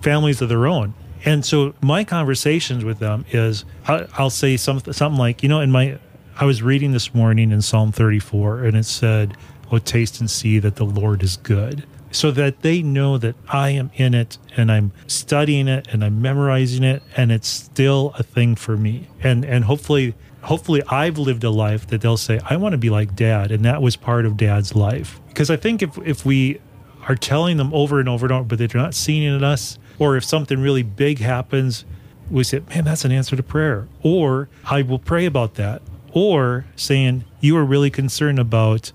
families 0.00 0.40
of 0.40 0.48
their 0.48 0.66
own 0.68 0.94
and 1.24 1.44
so 1.44 1.74
my 1.82 2.04
conversations 2.04 2.84
with 2.84 3.00
them 3.00 3.24
is 3.32 3.64
I, 3.88 4.06
i'll 4.16 4.30
say 4.30 4.56
something 4.56 4.92
something 4.92 5.18
like 5.18 5.42
you 5.42 5.48
know 5.48 5.60
in 5.60 5.72
my 5.72 5.98
i 6.38 6.44
was 6.44 6.62
reading 6.62 6.92
this 6.92 7.14
morning 7.14 7.50
in 7.50 7.62
psalm 7.62 7.92
34 7.92 8.64
and 8.64 8.76
it 8.76 8.84
said 8.84 9.36
oh 9.70 9.78
taste 9.78 10.20
and 10.20 10.30
see 10.30 10.58
that 10.58 10.76
the 10.76 10.84
lord 10.84 11.22
is 11.22 11.36
good 11.38 11.84
so 12.10 12.30
that 12.30 12.60
they 12.62 12.82
know 12.82 13.18
that 13.18 13.34
i 13.48 13.70
am 13.70 13.90
in 13.94 14.14
it 14.14 14.38
and 14.56 14.70
i'm 14.70 14.92
studying 15.06 15.68
it 15.68 15.86
and 15.92 16.04
i'm 16.04 16.20
memorizing 16.20 16.84
it 16.84 17.02
and 17.16 17.32
it's 17.32 17.48
still 17.48 18.14
a 18.18 18.22
thing 18.22 18.54
for 18.54 18.76
me 18.76 19.08
and 19.22 19.44
and 19.44 19.64
hopefully 19.64 20.14
hopefully 20.44 20.82
I've 20.88 21.18
lived 21.18 21.42
a 21.42 21.50
life 21.50 21.86
that 21.88 22.00
they'll 22.02 22.16
say, 22.16 22.38
I 22.48 22.56
want 22.56 22.72
to 22.72 22.78
be 22.78 22.90
like 22.90 23.16
dad. 23.16 23.50
And 23.50 23.64
that 23.64 23.82
was 23.82 23.96
part 23.96 24.26
of 24.26 24.36
dad's 24.36 24.74
life. 24.76 25.20
Because 25.28 25.50
I 25.50 25.56
think 25.56 25.82
if, 25.82 25.98
if 25.98 26.24
we 26.24 26.60
are 27.08 27.14
telling 27.14 27.56
them 27.56 27.72
over 27.74 27.98
and 27.98 28.08
over 28.08 28.26
and 28.26 28.32
over, 28.32 28.44
but 28.44 28.58
they're 28.58 28.68
not 28.74 28.94
seeing 28.94 29.22
it 29.22 29.34
in 29.34 29.44
us, 29.44 29.78
or 29.98 30.16
if 30.16 30.24
something 30.24 30.60
really 30.60 30.82
big 30.82 31.18
happens, 31.18 31.84
we 32.30 32.44
say, 32.44 32.60
man, 32.70 32.84
that's 32.84 33.04
an 33.04 33.12
answer 33.12 33.36
to 33.36 33.42
prayer. 33.42 33.88
Or 34.02 34.48
I 34.64 34.82
will 34.82 34.98
pray 34.98 35.26
about 35.26 35.54
that. 35.54 35.82
Or 36.14 36.64
saying, 36.76 37.24
you 37.40 37.56
are 37.56 37.64
really 37.64 37.90
concerned 37.90 38.38
about 38.38 38.92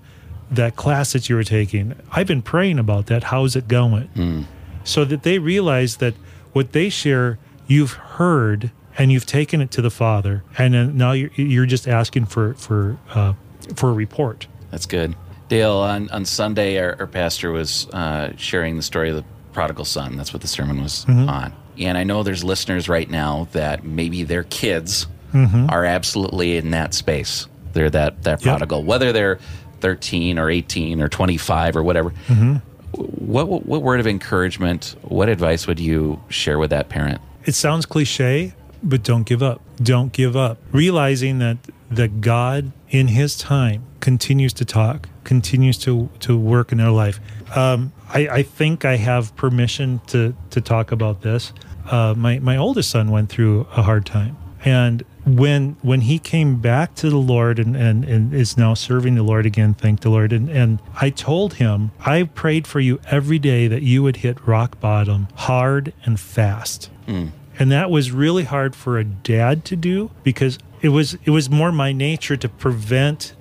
that 0.50 0.74
class 0.74 1.12
that 1.12 1.28
you 1.28 1.36
were 1.36 1.44
taking. 1.44 1.94
I've 2.10 2.26
been 2.26 2.42
praying 2.42 2.78
about 2.78 3.06
that. 3.06 3.24
How's 3.24 3.54
it 3.54 3.68
going? 3.68 4.08
Mm. 4.16 4.46
So 4.82 5.04
that 5.04 5.22
they 5.22 5.38
realize 5.38 5.98
that 5.98 6.14
what 6.52 6.72
they 6.72 6.88
share, 6.88 7.38
you've 7.68 7.92
heard 7.92 8.72
and 8.98 9.12
you've 9.12 9.26
taken 9.26 9.60
it 9.60 9.70
to 9.72 9.82
the 9.82 9.90
Father, 9.90 10.42
and 10.58 10.96
now 10.96 11.12
you're, 11.12 11.30
you're 11.36 11.66
just 11.66 11.86
asking 11.86 12.26
for 12.26 12.54
for 12.54 12.98
uh, 13.10 13.34
for 13.76 13.90
a 13.90 13.92
report. 13.92 14.46
That's 14.70 14.86
good, 14.86 15.14
Dale. 15.48 15.76
On 15.76 16.10
on 16.10 16.24
Sunday, 16.24 16.78
our, 16.78 16.96
our 16.98 17.06
pastor 17.06 17.52
was 17.52 17.86
uh, 17.90 18.32
sharing 18.36 18.76
the 18.76 18.82
story 18.82 19.10
of 19.10 19.16
the 19.16 19.24
prodigal 19.52 19.84
son. 19.84 20.16
That's 20.16 20.32
what 20.32 20.42
the 20.42 20.48
sermon 20.48 20.82
was 20.82 21.04
mm-hmm. 21.04 21.28
on. 21.28 21.52
And 21.78 21.96
I 21.96 22.04
know 22.04 22.22
there's 22.22 22.44
listeners 22.44 22.88
right 22.88 23.08
now 23.08 23.48
that 23.52 23.84
maybe 23.84 24.24
their 24.24 24.42
kids 24.44 25.06
mm-hmm. 25.32 25.66
are 25.68 25.84
absolutely 25.84 26.56
in 26.56 26.70
that 26.70 26.94
space. 26.94 27.46
They're 27.72 27.90
that 27.90 28.22
that 28.24 28.42
prodigal, 28.42 28.80
yep. 28.80 28.86
whether 28.86 29.12
they're 29.12 29.38
13 29.80 30.38
or 30.38 30.50
18 30.50 31.00
or 31.00 31.08
25 31.08 31.76
or 31.76 31.82
whatever. 31.82 32.10
Mm-hmm. 32.10 32.56
What, 32.92 33.48
what 33.48 33.66
what 33.66 33.82
word 33.82 34.00
of 34.00 34.06
encouragement, 34.06 34.96
what 35.02 35.28
advice 35.28 35.66
would 35.66 35.80
you 35.80 36.22
share 36.28 36.58
with 36.58 36.70
that 36.70 36.88
parent? 36.88 37.20
It 37.44 37.54
sounds 37.54 37.86
cliche, 37.86 38.54
but 38.82 39.02
don't 39.02 39.24
give 39.24 39.42
up. 39.42 39.60
Don't 39.76 40.12
give 40.12 40.36
up. 40.36 40.58
Realizing 40.72 41.38
that 41.38 41.58
that 41.90 42.20
God 42.20 42.72
in 42.90 43.08
his 43.08 43.36
time 43.36 43.84
continues 44.00 44.52
to 44.54 44.64
talk, 44.64 45.08
continues 45.24 45.78
to 45.78 46.08
to 46.20 46.36
work 46.36 46.72
in 46.72 46.78
their 46.78 46.90
life. 46.90 47.20
Um, 47.56 47.92
I, 48.08 48.28
I, 48.28 48.42
think 48.44 48.84
I 48.84 48.96
have 48.96 49.34
permission 49.36 50.00
to 50.08 50.34
to 50.50 50.60
talk 50.60 50.92
about 50.92 51.22
this. 51.22 51.52
Uh, 51.90 52.14
my 52.16 52.38
my 52.38 52.56
oldest 52.56 52.90
son 52.90 53.10
went 53.10 53.28
through 53.28 53.66
a 53.76 53.82
hard 53.82 54.06
time, 54.06 54.36
and 54.64 55.04
when 55.36 55.76
when 55.82 56.02
he 56.02 56.18
came 56.18 56.60
back 56.60 56.94
to 56.96 57.10
the 57.10 57.16
Lord 57.16 57.58
and, 57.58 57.76
and, 57.76 58.04
and 58.04 58.34
is 58.34 58.56
now 58.56 58.74
serving 58.74 59.14
the 59.14 59.22
Lord 59.22 59.46
again, 59.46 59.74
thank 59.74 60.00
the 60.00 60.10
Lord. 60.10 60.32
And, 60.32 60.48
and 60.48 60.80
I 61.00 61.10
told 61.10 61.54
him, 61.54 61.90
I 62.00 62.24
prayed 62.24 62.66
for 62.66 62.80
you 62.80 63.00
every 63.10 63.38
day 63.38 63.68
that 63.68 63.82
you 63.82 64.02
would 64.02 64.16
hit 64.16 64.46
rock 64.46 64.80
bottom 64.80 65.28
hard 65.34 65.92
and 66.04 66.18
fast. 66.18 66.90
Mm. 67.06 67.30
And 67.58 67.70
that 67.70 67.90
was 67.90 68.10
really 68.10 68.44
hard 68.44 68.74
for 68.74 68.98
a 68.98 69.04
dad 69.04 69.64
to 69.66 69.76
do 69.76 70.10
because 70.22 70.58
it 70.80 70.88
was 70.88 71.18
it 71.24 71.30
was 71.30 71.50
more 71.50 71.72
my 71.72 71.92
nature 71.92 72.36
to 72.36 72.48
prevent 72.48 73.34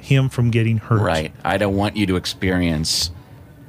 him 0.00 0.28
from 0.28 0.50
getting 0.50 0.78
hurt. 0.78 1.02
Right. 1.02 1.32
I 1.44 1.58
don't 1.58 1.76
want 1.76 1.96
you 1.96 2.06
to 2.06 2.16
experience 2.16 3.10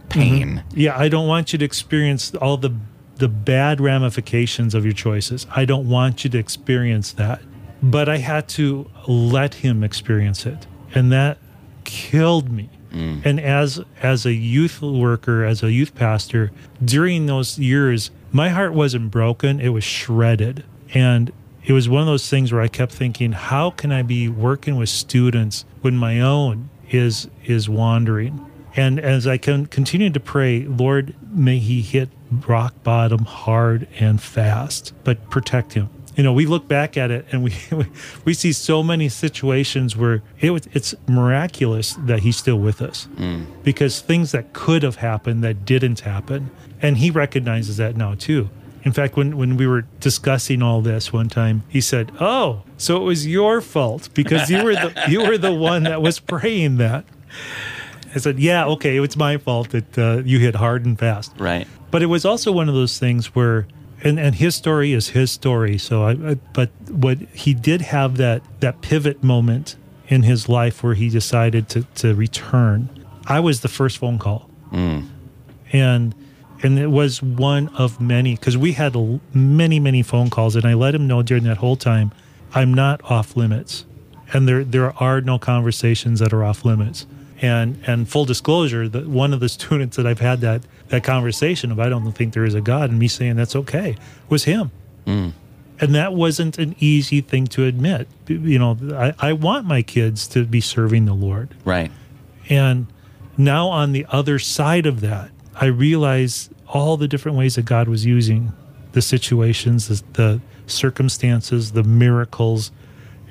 pain. 0.09 0.63
Mm-hmm. 0.69 0.79
Yeah, 0.79 0.97
I 0.97 1.09
don't 1.09 1.27
want 1.27 1.51
you 1.51 1.59
to 1.59 1.65
experience 1.65 2.33
all 2.35 2.57
the 2.57 2.73
the 3.17 3.27
bad 3.27 3.81
ramifications 3.81 4.75
of 4.75 4.85
your 4.85 4.93
choices. 4.93 5.47
I 5.49 5.65
don't 5.65 5.89
want 5.89 6.23
you 6.23 6.29
to 6.29 6.37
experience 6.37 7.11
that. 7.13 7.41
But 7.81 8.09
I 8.09 8.17
had 8.17 8.47
to 8.49 8.89
let 9.07 9.55
him 9.55 9.83
experience 9.83 10.45
it. 10.45 10.65
And 10.93 11.11
that 11.11 11.37
killed 11.83 12.51
me. 12.51 12.69
Mm. 12.91 13.25
And 13.25 13.39
as 13.39 13.81
as 14.01 14.25
a 14.25 14.33
youth 14.33 14.81
worker, 14.81 15.43
as 15.43 15.61
a 15.63 15.71
youth 15.71 15.93
pastor, 15.95 16.51
during 16.83 17.25
those 17.25 17.59
years, 17.59 18.11
my 18.31 18.49
heart 18.49 18.73
wasn't 18.73 19.11
broken, 19.11 19.59
it 19.59 19.69
was 19.69 19.83
shredded. 19.83 20.63
And 20.93 21.31
it 21.65 21.73
was 21.73 21.89
one 21.89 22.01
of 22.01 22.07
those 22.07 22.29
things 22.29 22.51
where 22.51 22.61
I 22.61 22.69
kept 22.69 22.93
thinking, 22.93 23.33
how 23.33 23.71
can 23.71 23.91
I 23.91 24.01
be 24.01 24.29
working 24.29 24.77
with 24.77 24.89
students 24.89 25.65
when 25.81 25.97
my 25.97 26.21
own 26.21 26.69
is 26.89 27.27
is 27.45 27.67
wandering? 27.67 28.45
And 28.75 28.99
as 28.99 29.25
I 29.25 29.37
can 29.37 29.65
continue 29.65 30.11
to 30.11 30.19
pray, 30.19 30.63
Lord, 30.63 31.15
may 31.31 31.57
he 31.57 31.81
hit 31.81 32.09
rock 32.47 32.83
bottom 32.83 33.25
hard 33.25 33.87
and 33.99 34.21
fast, 34.21 34.93
but 35.03 35.29
protect 35.29 35.73
him. 35.73 35.89
You 36.17 36.23
know, 36.23 36.33
we 36.33 36.45
look 36.45 36.67
back 36.67 36.97
at 36.97 37.11
it 37.11 37.25
and 37.31 37.43
we 37.45 37.53
we 38.25 38.33
see 38.33 38.51
so 38.51 38.83
many 38.83 39.07
situations 39.07 39.95
where 39.95 40.21
it 40.41 40.49
was, 40.49 40.67
it's 40.73 40.93
miraculous 41.07 41.93
that 41.99 42.19
he's 42.19 42.35
still 42.35 42.59
with 42.59 42.81
us 42.81 43.07
mm. 43.15 43.45
because 43.63 44.01
things 44.01 44.31
that 44.33 44.51
could 44.51 44.83
have 44.83 44.97
happened 44.97 45.43
that 45.43 45.63
didn't 45.63 46.01
happen, 46.01 46.51
and 46.81 46.97
he 46.97 47.11
recognizes 47.11 47.77
that 47.77 47.95
now 47.95 48.15
too. 48.15 48.49
In 48.83 48.93
fact, 48.93 49.17
when, 49.17 49.37
when 49.37 49.57
we 49.57 49.67
were 49.67 49.81
discussing 49.99 50.61
all 50.61 50.81
this 50.81 51.11
one 51.11 51.29
time, 51.29 51.63
he 51.67 51.81
said, 51.81 52.11
"Oh, 52.19 52.63
so 52.77 52.97
it 52.97 53.03
was 53.03 53.27
your 53.27 53.61
fault 53.61 54.09
because 54.13 54.49
you 54.49 54.63
were 54.63 54.73
the 54.73 54.93
you 55.09 55.21
were 55.21 55.37
the 55.37 55.53
one 55.53 55.83
that 55.83 56.01
was 56.01 56.19
praying 56.19 56.77
that." 56.77 57.05
I 58.15 58.19
said, 58.19 58.39
"Yeah, 58.39 58.65
okay, 58.65 58.97
it's 58.97 59.17
my 59.17 59.37
fault 59.37 59.69
that 59.71 59.97
uh, 59.97 60.21
you 60.23 60.39
hit 60.39 60.55
hard 60.55 60.85
and 60.85 60.97
fast." 60.97 61.33
Right. 61.37 61.67
But 61.91 62.01
it 62.01 62.07
was 62.07 62.25
also 62.25 62.51
one 62.51 62.69
of 62.69 62.75
those 62.75 62.97
things 62.97 63.35
where, 63.35 63.67
and 64.03 64.19
and 64.19 64.35
his 64.35 64.55
story 64.55 64.93
is 64.93 65.09
his 65.09 65.31
story. 65.31 65.77
So 65.77 66.03
I, 66.03 66.11
I 66.11 66.33
but 66.53 66.69
what 66.89 67.17
he 67.33 67.53
did 67.53 67.81
have 67.81 68.17
that 68.17 68.41
that 68.59 68.81
pivot 68.81 69.23
moment 69.23 69.75
in 70.07 70.23
his 70.23 70.47
life 70.47 70.83
where 70.83 70.93
he 70.93 71.09
decided 71.09 71.69
to 71.69 71.83
to 71.95 72.15
return. 72.15 72.89
I 73.25 73.39
was 73.39 73.61
the 73.61 73.67
first 73.67 73.97
phone 73.97 74.19
call, 74.19 74.49
mm. 74.71 75.05
and 75.73 76.15
and 76.63 76.79
it 76.79 76.87
was 76.87 77.21
one 77.21 77.69
of 77.69 77.99
many 77.99 78.35
because 78.35 78.57
we 78.57 78.73
had 78.73 78.95
many 79.33 79.79
many 79.79 80.03
phone 80.03 80.29
calls, 80.29 80.55
and 80.55 80.65
I 80.65 80.73
let 80.73 80.95
him 80.95 81.07
know 81.07 81.21
during 81.21 81.43
that 81.43 81.57
whole 81.57 81.75
time, 81.75 82.11
I'm 82.53 82.73
not 82.73 83.01
off 83.03 83.35
limits, 83.35 83.85
and 84.33 84.47
there 84.47 84.63
there 84.63 84.93
are 85.01 85.21
no 85.21 85.39
conversations 85.39 86.19
that 86.19 86.33
are 86.33 86.43
off 86.43 86.63
limits. 86.63 87.05
And 87.39 87.79
and 87.85 88.09
full 88.09 88.25
disclosure, 88.25 88.87
that 88.89 89.07
one 89.07 89.33
of 89.33 89.39
the 89.39 89.49
students 89.57 89.97
that 89.97 90.07
I've 90.07 90.19
had 90.19 90.41
that 90.41 90.63
that 90.89 91.03
conversation 91.03 91.71
of 91.71 91.79
I 91.79 91.89
don't 91.89 92.11
think 92.13 92.33
there 92.33 92.45
is 92.45 92.53
a 92.53 92.61
God, 92.61 92.89
and 92.89 92.99
me 92.99 93.07
saying 93.07 93.35
that's 93.35 93.55
okay 93.55 93.95
was 94.29 94.45
him. 94.45 94.71
Mm. 95.05 95.33
And 95.79 95.93
that 95.93 96.13
wasn't 96.13 96.57
an 96.57 96.75
easy 96.79 97.21
thing 97.21 97.45
to 97.47 97.65
admit. 97.65 98.07
You 98.27 98.57
know, 98.57 98.77
I, 98.95 99.13
I 99.19 99.33
want 99.33 99.65
my 99.65 99.83
kids 99.83 100.27
to 100.29 100.45
be 100.45 100.59
serving 100.59 101.05
the 101.05 101.13
Lord. 101.13 101.53
Right. 101.65 101.91
And 102.49 102.87
now 103.37 103.67
on 103.67 103.91
the 103.91 104.05
other 104.09 104.39
side 104.39 104.85
of 104.85 105.01
that, 105.01 105.29
I 105.55 105.65
realize 105.65 106.49
all 106.67 106.97
the 106.97 107.07
different 107.07 107.37
ways 107.37 107.55
that 107.55 107.65
God 107.65 107.87
was 107.87 108.05
using 108.05 108.53
the 108.93 109.01
situations, 109.01 109.87
the, 109.87 110.03
the 110.13 110.41
circumstances, 110.65 111.73
the 111.73 111.83
miracles, 111.83 112.71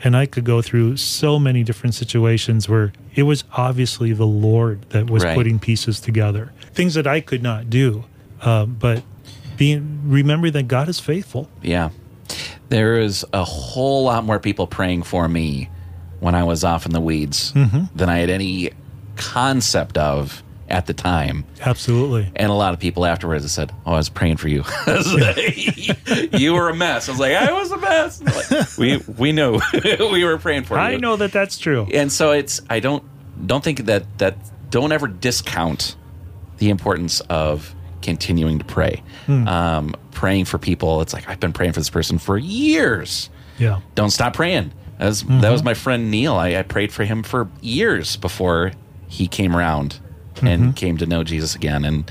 and 0.05 0.17
I 0.17 0.27
could 0.27 0.45
go 0.45 0.63
through 0.63 0.99
so 0.99 1.39
many 1.39 1.63
different 1.63 1.95
situations 1.95 2.69
where 2.69 2.93
it 3.15 3.23
was 3.25 3.45
obviously 3.53 4.13
the 4.13 4.27
Lord 4.27 4.83
that 4.91 5.11
was 5.11 5.25
right. 5.25 5.35
putting 5.35 5.59
pieces 5.59 6.01
together, 6.01 6.53
things 6.77 6.95
that 6.95 7.07
I 7.07 7.21
could 7.21 7.43
not 7.43 7.69
do. 7.69 8.05
Uh, 8.41 8.67
but 8.67 9.03
being 9.57 10.03
remember 10.05 10.51
that 10.51 10.69
God 10.69 10.89
is 10.89 11.01
faithful. 11.01 11.49
Yeah, 11.63 11.91
there 12.69 13.01
is 13.01 13.25
a 13.33 13.45
whole 13.45 14.05
lot 14.05 14.25
more 14.25 14.39
people 14.39 14.67
praying 14.67 15.03
for 15.03 15.29
me 15.29 15.71
when 16.21 16.35
I 16.35 16.45
was 16.45 16.63
off 16.63 16.87
in 16.87 16.93
the 16.93 17.01
weeds 17.01 17.53
mm-hmm. 17.53 17.85
than 17.97 18.09
I 18.09 18.19
had 18.19 18.31
any 18.31 18.71
concept 19.17 19.99
of 19.99 20.43
at 20.69 20.87
the 20.87 20.95
time. 20.95 21.45
Absolutely. 21.61 22.31
And 22.35 22.51
a 22.51 22.55
lot 22.55 22.75
of 22.75 22.81
people 22.81 23.07
afterwards 23.07 23.45
have 23.45 23.51
said, 23.51 23.73
"Oh, 23.87 23.93
I 23.93 23.97
was 23.97 24.09
praying 24.09 24.37
for 24.37 24.49
you. 24.49 24.65
you 26.33 26.55
were 26.55 26.69
a 26.69 26.75
mess." 26.75 27.09
I 27.09 27.13
was 27.13 27.21
like, 27.21 27.35
"I 27.35 27.53
was 27.53 27.71
a 27.71 27.77
mess." 27.79 28.23
Like, 28.23 28.69
we 28.79 28.99
we 29.17 29.33
know 29.33 29.61
we 30.11 30.25
were 30.25 30.39
praying 30.39 30.65
for 30.65 30.79
I 30.79 30.91
you. 30.91 30.97
I 30.97 31.01
know 31.01 31.17
that 31.17 31.33
that's 31.33 31.59
true. 31.59 31.89
And 31.93 32.13
so 32.13 32.33
it's 32.33 32.61
I 32.69 32.81
don't 32.81 33.05
don't 33.47 33.63
think 33.63 33.87
that 33.87 34.19
that 34.19 34.37
don't 34.71 34.93
ever 34.93 35.07
discount 35.07 35.97
the 36.59 36.71
importance 36.71 37.21
of 37.21 37.75
continuing 38.03 38.59
to 38.59 38.65
pray. 38.65 39.03
Hmm. 39.27 39.49
Um, 39.49 39.95
praying 40.13 40.47
for 40.47 40.59
people. 40.59 41.03
It's 41.03 41.13
like 41.13 41.29
I've 41.29 41.41
been 41.41 41.53
praying 41.53 41.73
for 41.73 41.81
this 41.81 41.91
person 41.91 42.19
for 42.19 42.39
years. 42.39 43.29
Yeah. 43.59 43.81
Don't 43.95 44.11
stop 44.11 44.35
praying. 44.35 44.73
That 44.99 45.07
was, 45.07 45.23
mm-hmm. 45.23 45.41
that 45.41 45.51
was 45.51 45.63
my 45.63 45.75
friend 45.75 46.11
Neil. 46.11 46.35
I, 46.35 46.57
I 46.57 46.63
prayed 46.63 46.93
for 46.93 47.05
him 47.05 47.23
for 47.23 47.49
years 47.61 48.17
before 48.17 48.73
he 49.09 49.27
came 49.27 49.55
around 49.55 50.01
and 50.43 50.63
mm-hmm. 50.63 50.71
came 50.73 50.97
to 50.99 51.07
know 51.07 51.23
Jesus 51.23 51.55
again. 51.55 51.85
And 51.85 52.11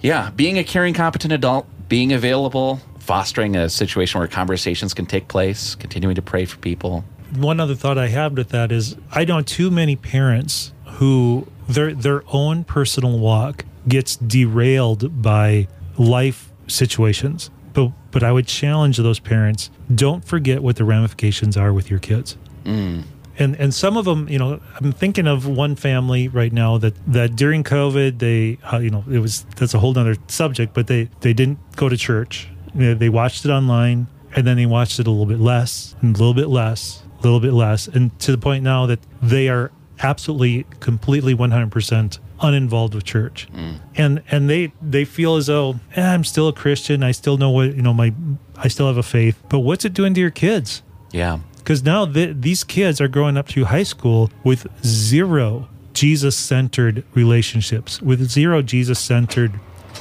yeah, 0.00 0.30
being 0.30 0.58
a 0.58 0.64
caring, 0.64 0.94
competent 0.94 1.32
adult, 1.32 1.66
being 1.88 2.12
available, 2.12 2.80
fostering 2.98 3.56
a 3.56 3.68
situation 3.68 4.18
where 4.18 4.28
conversations 4.28 4.94
can 4.94 5.06
take 5.06 5.28
place, 5.28 5.74
continuing 5.74 6.14
to 6.14 6.22
pray 6.22 6.44
for 6.44 6.58
people. 6.58 7.04
One 7.34 7.60
other 7.60 7.74
thought 7.74 7.98
I 7.98 8.08
have 8.08 8.36
with 8.36 8.50
that 8.50 8.72
is 8.72 8.96
I 9.12 9.24
know 9.24 9.40
too 9.40 9.70
many 9.70 9.96
parents 9.96 10.72
who 10.84 11.46
their 11.68 11.94
their 11.94 12.24
own 12.28 12.64
personal 12.64 13.18
walk 13.18 13.64
gets 13.88 14.16
derailed 14.16 15.22
by 15.22 15.68
life 15.98 16.52
situations. 16.66 17.50
But 17.72 17.92
but 18.10 18.22
I 18.22 18.32
would 18.32 18.46
challenge 18.46 18.96
those 18.96 19.20
parents, 19.20 19.70
don't 19.94 20.24
forget 20.24 20.62
what 20.62 20.76
the 20.76 20.84
ramifications 20.84 21.56
are 21.56 21.72
with 21.72 21.90
your 21.90 22.00
kids. 22.00 22.36
Mm 22.64 23.04
and 23.40 23.56
and 23.56 23.74
some 23.74 23.96
of 23.96 24.04
them, 24.04 24.28
you 24.28 24.38
know, 24.38 24.60
I'm 24.76 24.92
thinking 24.92 25.26
of 25.26 25.48
one 25.48 25.74
family 25.74 26.28
right 26.28 26.52
now 26.52 26.78
that 26.78 26.94
that 27.12 27.36
during 27.36 27.64
COVID, 27.64 28.18
they, 28.18 28.58
uh, 28.70 28.78
you 28.78 28.90
know, 28.90 29.02
it 29.10 29.18
was 29.18 29.44
that's 29.56 29.72
a 29.74 29.78
whole 29.78 29.98
other 29.98 30.16
subject, 30.28 30.74
but 30.74 30.86
they 30.86 31.08
they 31.20 31.32
didn't 31.32 31.58
go 31.76 31.88
to 31.88 31.96
church. 31.96 32.48
They, 32.74 32.92
they 32.94 33.08
watched 33.08 33.44
it 33.46 33.50
online, 33.50 34.06
and 34.36 34.46
then 34.46 34.56
they 34.56 34.66
watched 34.66 35.00
it 35.00 35.06
a 35.06 35.10
little 35.10 35.26
bit 35.26 35.40
less, 35.40 35.96
and 36.02 36.14
a 36.14 36.18
little 36.18 36.34
bit 36.34 36.48
less, 36.48 37.02
a 37.18 37.22
little 37.22 37.40
bit 37.40 37.54
less, 37.54 37.88
and 37.88 38.16
to 38.20 38.30
the 38.30 38.38
point 38.38 38.62
now 38.62 38.86
that 38.86 39.00
they 39.22 39.48
are 39.48 39.72
absolutely, 40.00 40.66
completely, 40.78 41.32
one 41.32 41.50
hundred 41.50 41.72
percent 41.72 42.18
uninvolved 42.42 42.94
with 42.94 43.04
church, 43.04 43.48
mm. 43.54 43.76
and 43.96 44.22
and 44.30 44.48
they 44.48 44.72
they 44.80 45.04
feel 45.04 45.36
as 45.36 45.46
though 45.46 45.76
eh, 45.96 46.02
I'm 46.02 46.24
still 46.24 46.48
a 46.48 46.52
Christian. 46.52 47.02
I 47.02 47.12
still 47.12 47.36
know 47.36 47.50
what 47.50 47.74
you 47.74 47.82
know. 47.82 47.92
My 47.92 48.12
I 48.56 48.68
still 48.68 48.86
have 48.86 48.96
a 48.96 49.02
faith, 49.02 49.42
but 49.48 49.60
what's 49.60 49.84
it 49.84 49.94
doing 49.94 50.14
to 50.14 50.20
your 50.20 50.30
kids? 50.30 50.82
Yeah, 51.12 51.40
because 51.58 51.82
now 51.82 52.04
the, 52.04 52.32
these 52.32 52.64
kids 52.64 53.00
are 53.00 53.08
growing 53.08 53.36
up 53.36 53.48
through 53.48 53.64
high 53.64 53.82
school 53.82 54.30
with 54.44 54.66
zero 54.84 55.68
Jesus 55.92 56.36
centered 56.36 57.04
relationships, 57.14 58.00
with 58.00 58.28
zero 58.28 58.62
Jesus 58.62 58.98
centered 58.98 59.52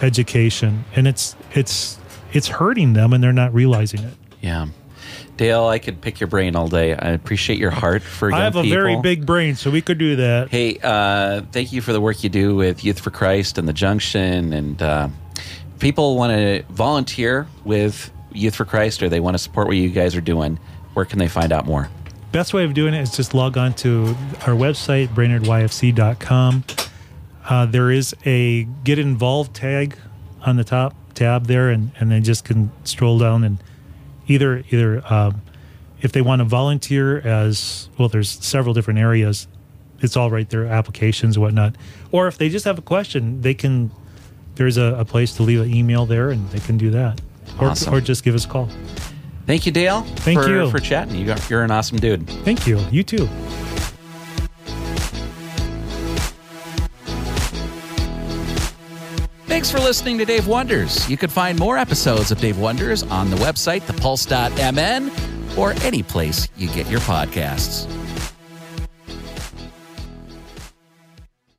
education, 0.02 0.86
and 0.96 1.08
it's 1.08 1.36
it's 1.54 2.00
it's 2.34 2.48
hurting 2.48 2.94
them, 2.94 3.14
and 3.14 3.24
they're 3.24 3.34
not 3.34 3.54
realizing 3.54 4.02
it. 4.02 4.14
Yeah. 4.42 4.68
Dale, 5.40 5.68
I 5.68 5.80
could 5.80 6.02
pick 6.02 6.20
your 6.20 6.28
brain 6.28 6.58
all 6.58 6.68
day. 6.68 6.94
I 6.94 7.12
appreciate 7.12 7.60
your 7.60 7.72
heart 7.72 8.02
for 8.02 8.34
I 8.34 8.40
have 8.40 8.58
a 8.58 8.62
people. 8.62 8.76
very 8.76 9.00
big 9.00 9.26
brain, 9.26 9.56
so 9.56 9.72
we 9.72 9.82
could 9.82 9.98
do 9.98 10.18
that. 10.18 10.50
Hey, 10.50 10.78
uh, 10.84 11.44
thank 11.54 11.72
you 11.72 11.80
for 11.80 11.94
the 11.94 12.02
work 12.02 12.26
you 12.26 12.30
do 12.30 12.58
with 12.58 12.84
Youth 12.84 13.00
for 13.00 13.10
Christ 13.10 13.58
and 13.58 13.66
the 13.66 13.72
Junction. 13.72 14.52
And 14.52 14.82
uh, 14.82 15.08
people 15.80 16.18
want 16.18 16.34
to 16.34 16.64
volunteer 16.64 17.48
with 17.64 18.12
Youth 18.34 18.54
for 18.54 18.66
Christ 18.66 19.02
or 19.02 19.08
they 19.08 19.22
want 19.22 19.36
to 19.36 19.38
support 19.38 19.68
what 19.68 19.78
you 19.78 19.88
guys 19.88 20.14
are 20.14 20.20
doing. 20.20 20.60
Where 20.94 21.06
can 21.06 21.20
they 21.20 21.30
find 21.30 21.54
out 21.54 21.66
more? 21.66 21.88
Best 22.34 22.54
way 22.54 22.66
of 22.66 22.74
doing 22.74 22.94
it 22.94 23.00
is 23.00 23.16
just 23.16 23.34
log 23.34 23.58
on 23.58 23.74
to 23.76 24.08
our 24.42 24.56
website, 24.56 25.08
brainerdyfc.com. 25.08 26.66
Uh, 27.48 27.66
there 27.66 27.92
is 27.92 28.14
a 28.26 28.66
get 28.84 29.00
involved 29.00 29.56
tag 29.56 29.96
on 30.46 30.58
the 30.58 30.66
top 30.66 30.94
tab 31.14 31.48
there, 31.48 31.70
and, 31.70 31.92
and 31.98 32.12
they 32.12 32.20
just 32.20 32.44
can 32.44 32.74
stroll 32.84 33.18
down 33.18 33.46
and 33.46 33.64
either 34.30 34.64
either 34.70 35.04
um, 35.12 35.42
if 36.02 36.12
they 36.12 36.22
want 36.22 36.40
to 36.40 36.46
volunteer 36.46 37.20
as 37.20 37.90
well, 37.98 38.08
there's 38.08 38.30
several 38.30 38.74
different 38.74 39.00
areas. 39.00 39.48
It's 40.02 40.16
all 40.16 40.32
right 40.32 40.50
there, 40.50 40.66
applications, 40.66 41.38
whatnot. 41.38 41.76
Or 42.12 42.28
if 42.28 42.38
they 42.38 42.48
just 42.48 42.64
have 42.66 42.78
a 42.78 42.82
question, 42.82 43.42
they 43.42 43.54
can. 43.54 43.92
There's 44.56 44.78
a, 44.78 44.96
a 45.00 45.06
place 45.06 45.34
to 45.36 45.44
leave 45.44 45.62
an 45.62 45.74
email 45.74 46.06
there, 46.06 46.30
and 46.30 46.50
they 46.52 46.60
can 46.60 46.78
do 46.78 46.90
that, 46.92 47.22
or, 47.60 47.70
awesome. 47.70 47.94
or 47.94 48.02
just 48.02 48.24
give 48.24 48.36
us 48.36 48.46
a 48.46 48.48
call. 48.48 48.70
Thank 49.46 49.66
you, 49.66 49.72
Dale. 49.72 50.02
Thank 50.02 50.42
for, 50.42 50.50
you 50.50 50.70
for 50.70 50.80
chatting. 50.80 51.16
You 51.16 51.26
got, 51.26 51.50
you're 51.50 51.64
an 51.64 51.72
awesome 51.72 51.98
dude. 51.98 52.28
Thank 52.28 52.68
you. 52.68 52.80
You 52.92 53.04
too. 53.04 53.28
Thanks 59.60 59.72
for 59.72 59.80
listening 59.82 60.18
to 60.20 60.24
Dave 60.24 60.48
Wonders. 60.48 61.10
You 61.10 61.18
can 61.18 61.30
find 61.30 61.60
more 61.60 61.78
episodes 61.78 62.32
of 62.32 62.40
Dave 62.40 62.58
Wonders 62.58 63.04
on 63.04 63.30
the 63.30 63.36
website, 63.36 63.82
thepulse.mn, 63.82 65.12
or 65.58 65.74
any 65.84 66.02
place 66.02 66.48
you 66.56 66.70
get 66.70 66.88
your 66.88 67.02
podcasts. 67.02 67.99